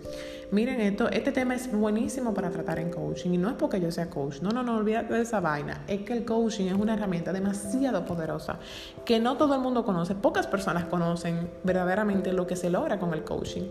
Miren 0.52 0.82
esto, 0.82 1.10
este 1.10 1.32
tema 1.32 1.56
es 1.56 1.72
buenísimo 1.72 2.34
para 2.34 2.50
tratar 2.50 2.80
en 2.80 2.90
coaching 2.92 3.32
y 3.32 3.38
no 3.38 3.50
es 3.50 3.56
porque 3.56 3.80
yo 3.80 3.92
sea 3.92 4.10
coach, 4.10 4.42
no, 4.42 4.50
no, 4.50 4.64
no, 4.64 4.78
olvídate 4.78 5.14
de 5.14 5.22
esa 5.22 5.40
vaina, 5.40 5.84
es 5.88 6.02
que 6.02 6.14
el 6.14 6.26
coaching 6.26 6.66
es 6.66 6.74
una 6.74 6.94
herramienta 6.94 7.34
demasiado 7.34 8.06
poderosa 8.06 8.60
que 9.06 9.20
no 9.20 9.38
todo 9.38 9.56
el 9.56 9.62
mundo 9.62 9.86
conoce, 9.86 10.16
pocas 10.16 10.48
personas 10.48 10.86
conocen 10.86 11.50
verdaderamente 11.64 12.34
lo 12.34 12.48
que 12.48 12.56
se 12.56 12.70
logra 12.70 13.00
con 13.00 13.14
el 13.14 13.24
coaching. 13.24 13.64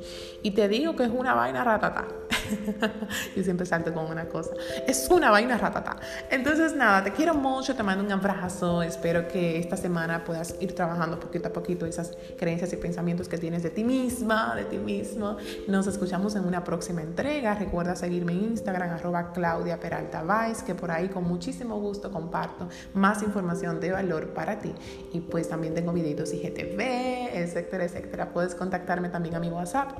Y 0.42 0.52
te 0.52 0.68
digo 0.68 0.96
que 0.96 1.04
es 1.04 1.10
una 1.10 1.34
vaina 1.34 1.64
ratata. 1.64 2.06
yo 3.36 3.42
siempre 3.42 3.66
salto 3.66 3.92
con 3.92 4.06
una 4.06 4.26
cosa. 4.26 4.50
Es 4.86 5.08
una 5.10 5.30
vaina 5.30 5.58
ratata. 5.58 5.96
Entonces, 6.30 6.74
nada, 6.74 7.04
te 7.04 7.12
quiero 7.12 7.34
mucho, 7.34 7.74
te 7.74 7.82
mando 7.82 8.04
un 8.04 8.12
abrazo. 8.12 8.82
Espero 8.82 9.28
que 9.28 9.58
esta 9.58 9.76
semana 9.76 10.24
puedas 10.24 10.54
ir 10.60 10.74
trabajando 10.74 11.18
poquito 11.18 11.48
a 11.48 11.52
poquito 11.52 11.86
esas 11.86 12.12
creencias 12.38 12.72
y 12.72 12.76
pensamientos 12.76 13.28
que 13.28 13.38
tienes 13.38 13.62
de 13.62 13.70
ti 13.70 13.84
misma, 13.84 14.54
de 14.54 14.64
ti 14.64 14.78
mismo. 14.78 15.36
Nos 15.68 15.86
escuchamos 15.86 16.36
en 16.36 16.44
una 16.44 16.64
próxima 16.64 17.02
entrega. 17.02 17.54
Recuerda 17.54 17.96
seguirme 17.96 18.32
en 18.32 18.44
Instagram, 18.44 18.90
arroba 18.90 19.32
Claudia 19.32 19.78
Peralta 19.78 20.22
Vice, 20.22 20.64
que 20.64 20.74
por 20.74 20.90
ahí 20.90 21.08
con 21.08 21.24
muchísimo 21.24 21.78
gusto 21.80 22.10
comparto 22.10 22.68
más 22.94 23.22
información 23.22 23.80
de 23.80 23.92
valor 23.92 24.28
para 24.28 24.58
ti. 24.58 24.72
Y 25.12 25.20
pues 25.20 25.48
también 25.48 25.74
tengo 25.74 25.92
videitos 25.92 26.32
IGTV, 26.32 26.80
etcétera, 27.34 27.84
etcétera. 27.84 28.32
Puedes 28.32 28.54
contactarme 28.54 29.08
también 29.08 29.34
a 29.34 29.40
mi 29.40 29.48
WhatsApp, 29.48 29.92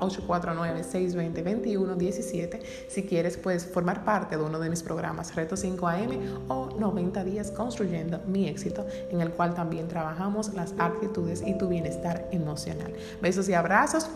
849-620-2117. 2.35 2.59
Si 2.87 3.03
quieres, 3.03 3.37
puedes 3.37 3.65
formar 3.65 4.03
parte 4.03 4.37
de 4.37 4.43
uno 4.43 4.59
de 4.59 4.69
mis 4.69 4.83
programas, 4.83 5.35
Reto 5.35 5.55
5am 5.55 6.47
o 6.47 6.69
90 6.77 7.23
días 7.23 7.51
construyendo 7.51 8.21
mi 8.27 8.47
éxito, 8.47 8.85
en 9.09 9.21
el 9.21 9.31
cual 9.31 9.53
también 9.53 9.87
trabajamos 9.87 10.53
las 10.53 10.73
actitudes 10.77 11.43
y 11.45 11.57
tu 11.57 11.67
bienestar 11.67 12.27
emocional. 12.31 12.93
Besos 13.21 13.49
y 13.49 13.53
abrazos 13.53 14.09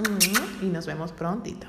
y 0.62 0.66
nos 0.66 0.86
vemos 0.86 1.12
prontito. 1.12 1.68